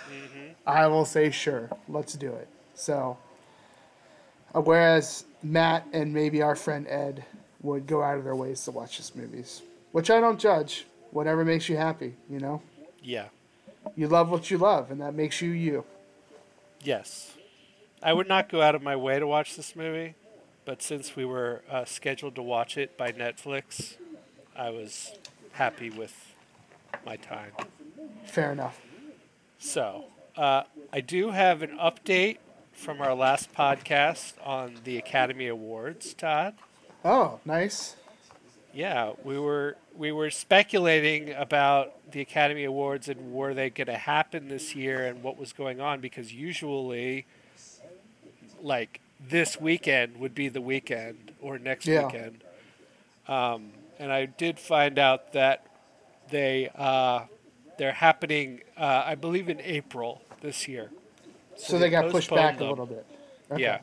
I 0.66 0.86
will 0.86 1.04
say 1.04 1.30
sure, 1.30 1.70
let's 1.88 2.14
do 2.14 2.32
it. 2.32 2.48
So, 2.74 3.18
whereas 4.52 5.24
Matt 5.42 5.86
and 5.92 6.12
maybe 6.12 6.42
our 6.42 6.56
friend 6.56 6.86
Ed 6.88 7.24
would 7.62 7.86
go 7.86 8.02
out 8.02 8.18
of 8.18 8.24
their 8.24 8.36
ways 8.36 8.64
to 8.64 8.70
watch 8.70 8.98
these 8.98 9.14
movies, 9.14 9.62
which 9.92 10.10
I 10.10 10.20
don't 10.20 10.38
judge. 10.38 10.86
Whatever 11.10 11.44
makes 11.44 11.68
you 11.68 11.76
happy, 11.76 12.14
you 12.28 12.40
know. 12.40 12.60
Yeah. 13.02 13.26
You 13.94 14.08
love 14.08 14.30
what 14.30 14.50
you 14.50 14.58
love, 14.58 14.90
and 14.90 15.00
that 15.00 15.14
makes 15.14 15.40
you 15.40 15.50
you. 15.50 15.84
Yes. 16.82 17.34
I 18.02 18.12
would 18.12 18.28
not 18.28 18.48
go 18.48 18.60
out 18.60 18.74
of 18.74 18.82
my 18.82 18.96
way 18.96 19.18
to 19.18 19.26
watch 19.26 19.56
this 19.56 19.76
movie, 19.76 20.14
but 20.64 20.82
since 20.82 21.14
we 21.14 21.24
were 21.24 21.62
uh, 21.70 21.84
scheduled 21.84 22.34
to 22.34 22.42
watch 22.42 22.76
it 22.76 22.98
by 22.98 23.12
Netflix, 23.12 23.96
I 24.56 24.70
was 24.70 25.12
happy 25.52 25.88
with 25.90 26.34
my 27.06 27.16
time. 27.16 27.52
Fair 28.26 28.52
enough. 28.52 28.80
So, 29.58 30.06
uh, 30.36 30.64
I 30.92 31.00
do 31.00 31.30
have 31.30 31.62
an 31.62 31.76
update 31.78 32.38
from 32.72 33.00
our 33.00 33.14
last 33.14 33.52
podcast 33.54 34.34
on 34.44 34.76
the 34.84 34.96
Academy 34.98 35.46
Awards, 35.46 36.14
Todd. 36.14 36.54
Oh, 37.04 37.40
nice. 37.44 37.96
Yeah, 38.72 39.12
we 39.22 39.38
were 39.38 39.76
we 39.96 40.10
were 40.10 40.30
speculating 40.30 41.32
about 41.32 41.92
the 42.10 42.20
Academy 42.20 42.64
Awards 42.64 43.08
and 43.08 43.32
were 43.32 43.54
they 43.54 43.70
going 43.70 43.86
to 43.86 43.96
happen 43.96 44.48
this 44.48 44.74
year 44.74 45.06
and 45.06 45.22
what 45.22 45.36
was 45.38 45.52
going 45.52 45.80
on 45.80 46.00
because 46.00 46.32
usually, 46.32 47.26
like 48.60 49.00
this 49.28 49.60
weekend 49.60 50.16
would 50.18 50.34
be 50.34 50.48
the 50.48 50.60
weekend 50.60 51.32
or 51.40 51.58
next 51.58 51.86
Yeah. 51.86 52.06
weekend. 52.06 52.42
Um, 53.28 53.70
and 54.00 54.12
I 54.12 54.26
did 54.26 54.58
find 54.58 54.98
out 54.98 55.32
that 55.34 55.64
they 56.30 56.68
uh, 56.74 57.20
they're 57.78 57.92
happening, 57.92 58.60
uh, 58.76 59.02
I 59.06 59.14
believe, 59.14 59.48
in 59.48 59.60
April 59.60 60.22
this 60.40 60.68
year. 60.68 60.90
So, 61.56 61.78
they, 61.78 61.90
got 61.90 62.10
pushed 62.10 62.30
back 62.30 62.54
postponed 62.58 62.60
a 62.66 62.70
little 62.70 62.86
bit. 62.86 63.06
Okay. 63.52 63.62
Yeah. 63.62 63.80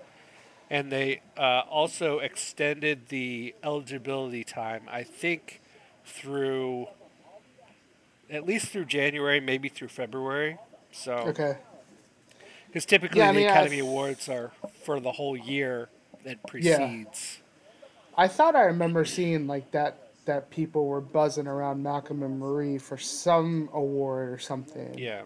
And 0.69 0.91
they 0.91 1.21
uh, 1.37 1.61
also 1.69 2.19
extended 2.19 3.09
the 3.09 3.55
eligibility 3.63 4.43
time, 4.43 4.83
I 4.89 5.03
think, 5.03 5.61
through 6.05 6.87
at 8.29 8.45
least 8.45 8.67
through 8.67 8.85
January, 8.85 9.39
maybe 9.41 9.67
through 9.67 9.89
February. 9.89 10.57
So, 10.91 11.13
Okay. 11.13 11.57
because 12.67 12.85
typically 12.85 13.19
Yeah, 13.19 13.31
the 13.33 13.39
mean, 13.39 13.49
Academy 13.49 13.77
I've- 13.77 13.87
Awards 13.87 14.29
are 14.29 14.51
for 14.83 14.99
the 14.99 15.11
whole 15.13 15.35
year 15.35 15.89
that 16.23 16.41
precedes. 16.47 17.39
I 18.17 18.27
thought 18.27 18.55
I 18.55 18.61
remember 18.63 19.03
seeing 19.05 19.47
like 19.47 19.71
that 19.71 20.00
that 20.25 20.49
people 20.49 20.85
were 20.85 21.01
buzzing 21.01 21.47
around 21.47 21.81
Malcolm 21.81 22.23
and 22.23 22.39
Marie 22.39 22.77
for 22.77 22.97
some 22.97 23.69
award 23.73 24.29
or 24.29 24.37
something. 24.37 24.97
Yeah. 24.97 25.23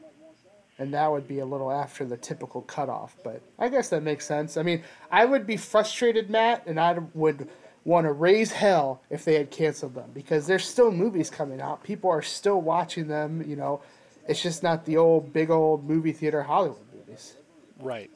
And 0.77 0.93
that 0.93 1.09
would 1.11 1.27
be 1.27 1.39
a 1.39 1.45
little 1.45 1.71
after 1.71 2.05
the 2.05 2.17
typical 2.17 2.61
cutoff, 2.61 3.15
but 3.23 3.41
I 3.57 3.69
guess 3.69 3.89
that 3.89 4.03
makes 4.03 4.25
sense. 4.25 4.57
I 4.57 4.63
mean, 4.63 4.83
I 5.09 5.23
would 5.23 5.47
be 5.47 5.55
frustrated, 5.55 6.29
Matt, 6.29 6.63
and 6.65 6.79
I 6.79 6.99
would 7.13 7.49
want 7.85 8.05
to 8.05 8.11
raise 8.11 8.51
hell 8.51 9.01
if 9.09 9.23
they 9.23 9.35
had 9.35 9.51
canceled 9.51 9.93
them 9.93 10.11
because 10.13 10.47
there's 10.47 10.65
still 10.65 10.91
movies 10.91 11.29
coming 11.29 11.61
out. 11.61 11.83
People 11.83 12.09
are 12.09 12.21
still 12.21 12.59
watching 12.61 13.07
them, 13.07 13.43
you 13.47 13.55
know. 13.55 13.81
It's 14.27 14.41
just 14.41 14.63
not 14.63 14.85
the 14.85 14.97
old 14.97 15.31
big 15.31 15.49
old 15.49 15.87
movie 15.87 16.11
theater 16.11 16.43
Hollywood 16.43 16.81
movies. 16.93 17.35
Right. 17.79 18.09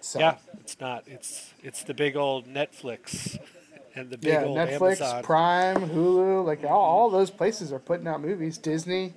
So 0.00 0.20
Yeah. 0.20 0.36
It's 0.60 0.80
not. 0.80 1.04
It's 1.06 1.52
it's 1.62 1.84
the 1.84 1.94
big 1.94 2.16
old 2.16 2.48
Netflix 2.48 3.38
and 3.96 4.10
the 4.10 4.18
big 4.18 4.32
yeah, 4.32 4.44
old 4.44 4.56
Netflix, 4.58 5.00
Amazon. 5.00 5.22
Prime, 5.22 5.88
Hulu, 5.88 6.44
like 6.44 6.62
all, 6.64 6.70
all 6.70 7.10
those 7.10 7.30
places 7.30 7.72
are 7.72 7.78
putting 7.78 8.06
out 8.06 8.20
movies. 8.20 8.58
Disney. 8.58 9.14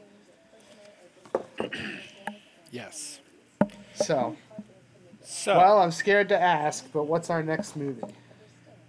yes. 2.71 3.19
So, 3.93 4.37
So 5.23 5.57
well, 5.57 5.79
I'm 5.79 5.91
scared 5.91 6.29
to 6.29 6.41
ask, 6.41 6.89
but 6.93 7.03
what's 7.03 7.29
our 7.29 7.43
next 7.43 7.75
movie? 7.75 8.03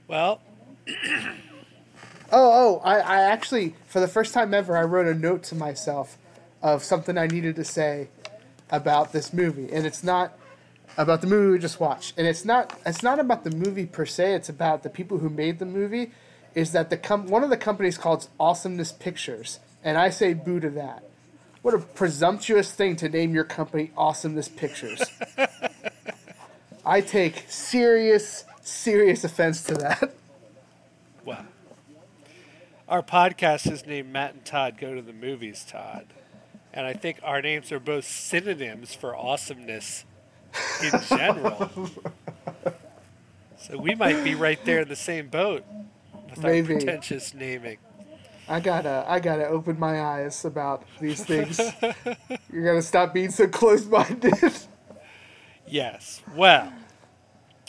well, 0.08 0.40
Oh, 2.32 2.78
oh, 2.78 2.80
I, 2.84 2.98
I 3.00 3.20
actually, 3.22 3.74
for 3.86 3.98
the 3.98 4.06
first 4.06 4.32
time 4.32 4.54
ever, 4.54 4.76
I 4.76 4.84
wrote 4.84 5.08
a 5.08 5.14
note 5.14 5.42
to 5.44 5.56
myself 5.56 6.16
of 6.62 6.84
something 6.84 7.18
I 7.18 7.26
needed 7.26 7.56
to 7.56 7.64
say 7.64 8.08
about 8.70 9.12
this 9.12 9.32
movie, 9.32 9.68
and 9.72 9.84
it's 9.84 10.04
not 10.04 10.38
about 10.96 11.20
the 11.20 11.26
movie 11.26 11.52
we 11.52 11.58
just 11.58 11.80
watched, 11.80 12.18
and 12.18 12.26
it's 12.26 12.44
not 12.44 12.78
it's 12.84 13.02
not 13.02 13.18
about 13.18 13.44
the 13.44 13.50
movie 13.50 13.86
per 13.86 14.06
se. 14.06 14.34
It's 14.34 14.48
about 14.48 14.82
the 14.82 14.90
people 14.90 15.18
who 15.18 15.30
made 15.30 15.58
the 15.58 15.66
movie. 15.66 16.12
Is 16.54 16.72
that 16.72 16.90
the 16.90 16.96
com- 16.96 17.28
one 17.28 17.44
of 17.44 17.50
the 17.50 17.56
companies 17.56 17.96
called 17.96 18.28
Awesomeness 18.38 18.92
Pictures, 18.92 19.60
and 19.84 19.96
I 19.96 20.10
say 20.10 20.34
boo 20.34 20.60
to 20.60 20.70
that. 20.70 21.04
What 21.62 21.74
a 21.74 21.78
presumptuous 21.78 22.72
thing 22.72 22.96
to 22.96 23.08
name 23.08 23.34
your 23.34 23.44
company 23.44 23.90
Awesomeness 23.96 24.48
Pictures. 24.48 25.02
I 26.84 27.02
take 27.02 27.44
serious, 27.48 28.44
serious 28.62 29.24
offense 29.24 29.62
to 29.64 29.74
that. 29.74 30.14
well, 31.24 31.44
our 32.88 33.02
podcast 33.02 33.70
is 33.70 33.86
named 33.86 34.10
Matt 34.10 34.32
and 34.34 34.44
Todd 34.44 34.78
Go 34.78 34.94
to 34.94 35.02
the 35.02 35.12
Movies, 35.12 35.64
Todd, 35.68 36.06
and 36.72 36.86
I 36.86 36.94
think 36.94 37.20
our 37.22 37.42
names 37.42 37.70
are 37.70 37.78
both 37.78 38.06
synonyms 38.06 38.94
for 38.94 39.14
awesomeness 39.14 40.04
in 40.82 41.00
general. 41.08 41.70
so 43.58 43.78
we 43.78 43.94
might 43.94 44.22
be 44.24 44.34
right 44.34 44.62
there 44.64 44.80
in 44.80 44.88
the 44.88 44.96
same 44.96 45.28
boat 45.28 45.64
with 46.30 46.42
Maybe. 46.42 46.74
our 46.74 46.80
pretentious 46.80 47.34
naming. 47.34 47.78
I 48.48 48.58
gotta, 48.60 49.04
I 49.06 49.20
gotta 49.20 49.46
open 49.46 49.78
my 49.78 50.02
eyes 50.02 50.44
about 50.44 50.84
these 51.00 51.24
things. 51.24 51.60
You're 52.52 52.64
gonna 52.66 52.82
stop 52.82 53.14
being 53.14 53.30
so 53.30 53.46
close-minded. 53.46 54.34
Yes. 55.66 56.20
Well, 56.34 56.72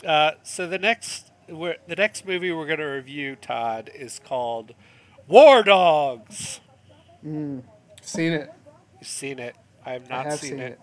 uh, 0.04 0.32
so 0.42 0.66
the 0.66 0.78
next 0.78 1.30
we're, 1.48 1.76
the 1.86 1.96
next 1.96 2.26
movie 2.26 2.50
we're 2.50 2.66
to 2.78 2.84
review, 2.84 3.36
Todd, 3.36 3.90
is 3.94 4.18
called 4.24 4.74
War 5.28 5.62
Dogs. 5.62 6.60
seen 7.22 8.32
it, 8.32 8.50
You've 8.98 9.08
seen 9.08 9.38
it. 9.38 9.54
I 9.86 9.92
have 9.92 10.10
I 10.10 10.16
not 10.16 10.26
have 10.26 10.38
seen, 10.40 10.50
seen 10.50 10.58
it. 10.60 10.72
it. 10.72 10.80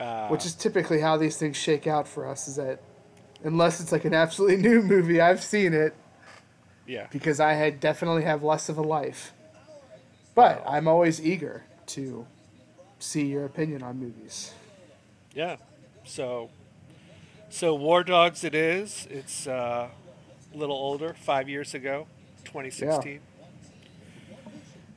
Uh, 0.00 0.28
Which 0.28 0.46
is 0.46 0.54
typically 0.54 1.00
how 1.00 1.18
these 1.18 1.36
things 1.36 1.58
shake 1.58 1.86
out 1.86 2.08
for 2.08 2.26
us. 2.26 2.48
Is 2.48 2.56
that 2.56 2.80
unless 3.44 3.80
it's 3.80 3.92
like 3.92 4.06
an 4.06 4.14
absolutely 4.14 4.56
new 4.68 4.82
movie, 4.82 5.20
I've 5.20 5.42
seen 5.42 5.74
it 5.74 5.94
yeah. 6.86 7.06
because 7.10 7.38
I 7.38 7.52
had 7.52 7.80
definitely 7.80 8.24
have 8.24 8.42
less 8.42 8.68
of 8.68 8.78
a 8.78 8.82
life. 8.82 9.32
But 10.34 10.64
I'm 10.66 10.88
always 10.88 11.20
eager 11.20 11.64
to 11.88 12.26
see 12.98 13.26
your 13.26 13.44
opinion 13.44 13.82
on 13.82 13.98
movies. 13.98 14.54
Yeah. 15.34 15.56
So, 16.04 16.50
so 17.50 17.74
War 17.74 18.02
Dogs 18.02 18.42
it 18.42 18.54
is. 18.54 19.06
It's 19.10 19.46
uh, 19.46 19.88
a 20.52 20.56
little 20.56 20.76
older, 20.76 21.14
five 21.14 21.48
years 21.48 21.74
ago, 21.74 22.06
2016. 22.44 23.20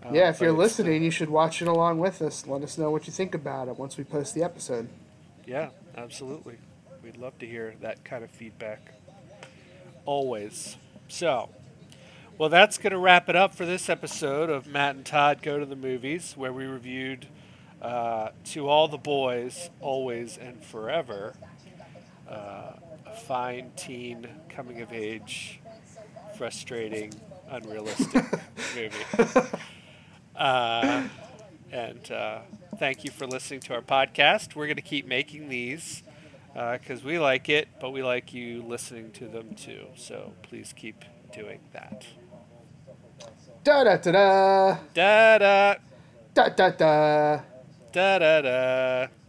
Uh, 0.06 0.10
yeah, 0.12 0.30
if 0.30 0.42
you're 0.42 0.52
listening, 0.52 1.04
you 1.04 1.12
should 1.12 1.30
watch 1.30 1.62
it 1.62 1.68
along 1.68 2.00
with 2.00 2.22
us. 2.22 2.46
Let 2.46 2.62
us 2.62 2.78
know 2.78 2.92
what 2.92 3.08
you 3.08 3.14
think 3.14 3.34
about 3.34 3.68
it 3.70 3.78
once 3.78 3.98
we 3.98 4.04
post 4.04 4.36
the 4.36 4.44
episode. 4.44 4.90
Yeah, 5.46 5.70
absolutely. 5.96 6.58
We'd 7.04 7.18
love 7.18 7.38
to 7.40 7.46
hear 7.46 7.76
that 7.82 8.04
kind 8.04 8.24
of 8.24 8.32
feedback. 8.32 8.94
Always. 10.06 10.76
So, 11.08 11.50
well, 12.38 12.50
that's 12.50 12.78
going 12.78 12.92
to 12.92 12.98
wrap 12.98 13.30
it 13.30 13.36
up 13.36 13.56
for 13.56 13.66
this 13.66 13.90
episode 13.90 14.50
of 14.50 14.68
Matt 14.68 14.96
and 14.96 15.06
Todd 15.06 15.42
Go 15.42 15.60
to 15.60 15.66
the 15.66 15.76
Movies, 15.76 16.34
where 16.36 16.52
we 16.52 16.66
reviewed 16.66 17.28
uh, 17.82 18.30
To 18.46 18.68
All 18.68 18.88
the 18.90 18.98
Boys, 18.98 19.70
Always 19.80 20.38
and 20.38 20.64
Forever, 20.64 21.34
uh, 22.30 22.74
a 23.06 23.16
fine 23.26 23.72
teen 23.78 24.28
coming 24.50 24.82
of 24.82 24.92
age, 24.92 25.60
frustrating, 26.38 27.14
unrealistic 27.50 28.26
movie. 28.76 29.48
Uh, 30.36 31.08
and 31.72 32.12
uh, 32.12 32.40
thank 32.78 33.04
you 33.04 33.12
for 33.12 33.28
listening 33.28 33.60
to 33.62 33.74
our 33.74 33.82
podcast. 33.82 34.56
We're 34.56 34.68
going 34.68 34.76
to 34.78 34.82
keep 34.82 35.08
making 35.08 35.50
these 35.50 36.04
because 36.54 37.04
we 37.04 37.20
like 37.20 37.50
it, 37.50 37.68
but 37.80 37.92
we 37.92 38.04
like 38.04 38.34
you 38.34 38.62
listening 38.64 39.12
to 39.14 39.28
them 39.28 39.56
too. 39.56 39.88
So 39.96 40.34
please 40.44 40.74
keep 40.76 41.04
doing 41.34 41.60
that. 41.74 42.06
Da 43.64 43.84
da 43.84 43.98
da 43.98 44.12
da 44.12 44.78
Da 44.94 45.38
da 45.38 45.76
da 46.34 46.50
da 46.50 46.70
da. 46.70 47.40
da 47.92 48.20
da 48.20 48.42
da. 48.42 49.23